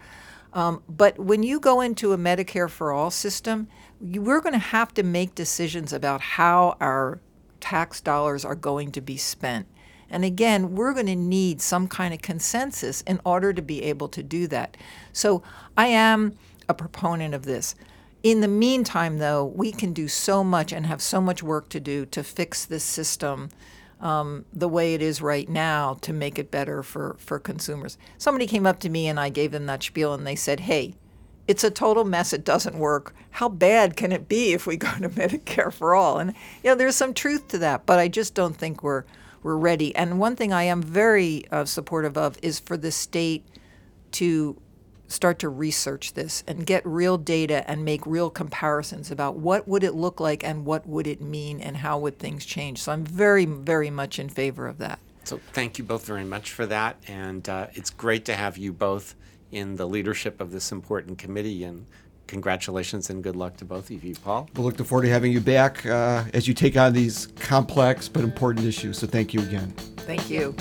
Um, 0.54 0.82
but 0.88 1.18
when 1.18 1.42
you 1.42 1.60
go 1.60 1.82
into 1.82 2.14
a 2.14 2.18
Medicare 2.18 2.70
for 2.70 2.90
all 2.90 3.10
system, 3.10 3.68
you, 4.00 4.22
we're 4.22 4.40
going 4.40 4.54
to 4.54 4.58
have 4.58 4.94
to 4.94 5.02
make 5.02 5.34
decisions 5.34 5.92
about 5.92 6.22
how 6.22 6.76
our 6.80 7.20
tax 7.60 8.00
dollars 8.00 8.44
are 8.44 8.54
going 8.54 8.90
to 8.92 9.02
be 9.02 9.18
spent. 9.18 9.66
And 10.08 10.24
again, 10.24 10.74
we're 10.74 10.94
going 10.94 11.06
to 11.06 11.14
need 11.14 11.60
some 11.60 11.86
kind 11.86 12.12
of 12.12 12.22
consensus 12.22 13.02
in 13.02 13.20
order 13.24 13.52
to 13.52 13.62
be 13.62 13.82
able 13.84 14.08
to 14.08 14.22
do 14.22 14.48
that. 14.48 14.76
So 15.12 15.42
I 15.76 15.86
am 15.86 16.36
a 16.68 16.74
proponent 16.74 17.34
of 17.34 17.44
this. 17.44 17.76
In 18.22 18.40
the 18.40 18.48
meantime, 18.48 19.18
though, 19.18 19.44
we 19.44 19.72
can 19.72 19.92
do 19.92 20.06
so 20.06 20.44
much 20.44 20.72
and 20.72 20.86
have 20.86 21.00
so 21.00 21.20
much 21.20 21.42
work 21.42 21.68
to 21.70 21.80
do 21.80 22.04
to 22.06 22.22
fix 22.22 22.64
this 22.66 22.84
system 22.84 23.48
um, 24.00 24.44
the 24.52 24.68
way 24.68 24.94
it 24.94 25.02
is 25.02 25.22
right 25.22 25.48
now 25.48 25.94
to 26.02 26.12
make 26.12 26.38
it 26.38 26.50
better 26.50 26.82
for, 26.82 27.16
for 27.18 27.38
consumers. 27.38 27.98
Somebody 28.18 28.46
came 28.46 28.66
up 28.66 28.78
to 28.80 28.88
me 28.88 29.08
and 29.08 29.18
I 29.18 29.28
gave 29.28 29.52
them 29.52 29.66
that 29.66 29.82
spiel 29.82 30.14
and 30.14 30.26
they 30.26 30.36
said, 30.36 30.60
hey, 30.60 30.94
it's 31.48 31.64
a 31.64 31.70
total 31.70 32.04
mess. 32.04 32.32
It 32.32 32.44
doesn't 32.44 32.78
work. 32.78 33.14
How 33.32 33.48
bad 33.48 33.96
can 33.96 34.12
it 34.12 34.28
be 34.28 34.52
if 34.52 34.66
we 34.66 34.76
go 34.78 34.90
to 34.98 35.08
Medicare 35.08 35.72
for 35.72 35.94
all? 35.94 36.18
And 36.18 36.34
you 36.62 36.70
know, 36.70 36.74
there's 36.74 36.96
some 36.96 37.14
truth 37.14 37.48
to 37.48 37.58
that, 37.58 37.86
but 37.86 37.98
I 37.98 38.08
just 38.08 38.34
don't 38.34 38.56
think 38.56 38.82
we're 38.82 39.04
we're 39.42 39.56
ready. 39.56 39.96
And 39.96 40.18
one 40.18 40.36
thing 40.36 40.52
I 40.52 40.64
am 40.64 40.82
very 40.82 41.44
uh, 41.50 41.64
supportive 41.64 42.18
of 42.18 42.36
is 42.42 42.60
for 42.60 42.76
the 42.76 42.92
state 42.92 43.46
to 44.12 44.60
start 45.10 45.40
to 45.40 45.48
research 45.48 46.14
this 46.14 46.44
and 46.46 46.64
get 46.64 46.86
real 46.86 47.18
data 47.18 47.68
and 47.68 47.84
make 47.84 48.06
real 48.06 48.30
comparisons 48.30 49.10
about 49.10 49.36
what 49.36 49.66
would 49.66 49.82
it 49.82 49.94
look 49.94 50.20
like 50.20 50.44
and 50.44 50.64
what 50.64 50.86
would 50.86 51.06
it 51.06 51.20
mean 51.20 51.60
and 51.60 51.76
how 51.76 51.98
would 51.98 52.18
things 52.18 52.46
change. 52.46 52.80
So 52.80 52.92
I'm 52.92 53.04
very 53.04 53.44
very 53.44 53.90
much 53.90 54.18
in 54.18 54.28
favor 54.28 54.66
of 54.66 54.78
that. 54.78 54.98
So 55.24 55.40
thank 55.52 55.78
you 55.78 55.84
both 55.84 56.06
very 56.06 56.24
much 56.24 56.52
for 56.52 56.66
that, 56.66 56.96
and 57.06 57.46
uh, 57.48 57.66
it's 57.74 57.90
great 57.90 58.24
to 58.24 58.34
have 58.34 58.56
you 58.56 58.72
both 58.72 59.14
in 59.52 59.76
the 59.76 59.86
leadership 59.86 60.40
of 60.40 60.50
this 60.50 60.72
important 60.72 61.18
committee. 61.18 61.64
And 61.64 61.86
congratulations 62.26 63.10
and 63.10 63.22
good 63.22 63.36
luck 63.36 63.56
to 63.58 63.64
both 63.64 63.90
of 63.90 64.04
you, 64.04 64.14
Paul. 64.14 64.48
We're 64.56 64.64
looking 64.64 64.86
forward 64.86 65.02
to 65.02 65.10
having 65.10 65.32
you 65.32 65.40
back 65.40 65.84
uh, 65.84 66.24
as 66.32 66.46
you 66.46 66.54
take 66.54 66.76
on 66.76 66.92
these 66.92 67.26
complex 67.36 68.08
but 68.08 68.22
important 68.22 68.66
issues. 68.66 68.98
So 68.98 69.06
thank 69.06 69.34
you 69.34 69.40
again. 69.40 69.70
Thank 69.98 70.30
you. 70.30 70.54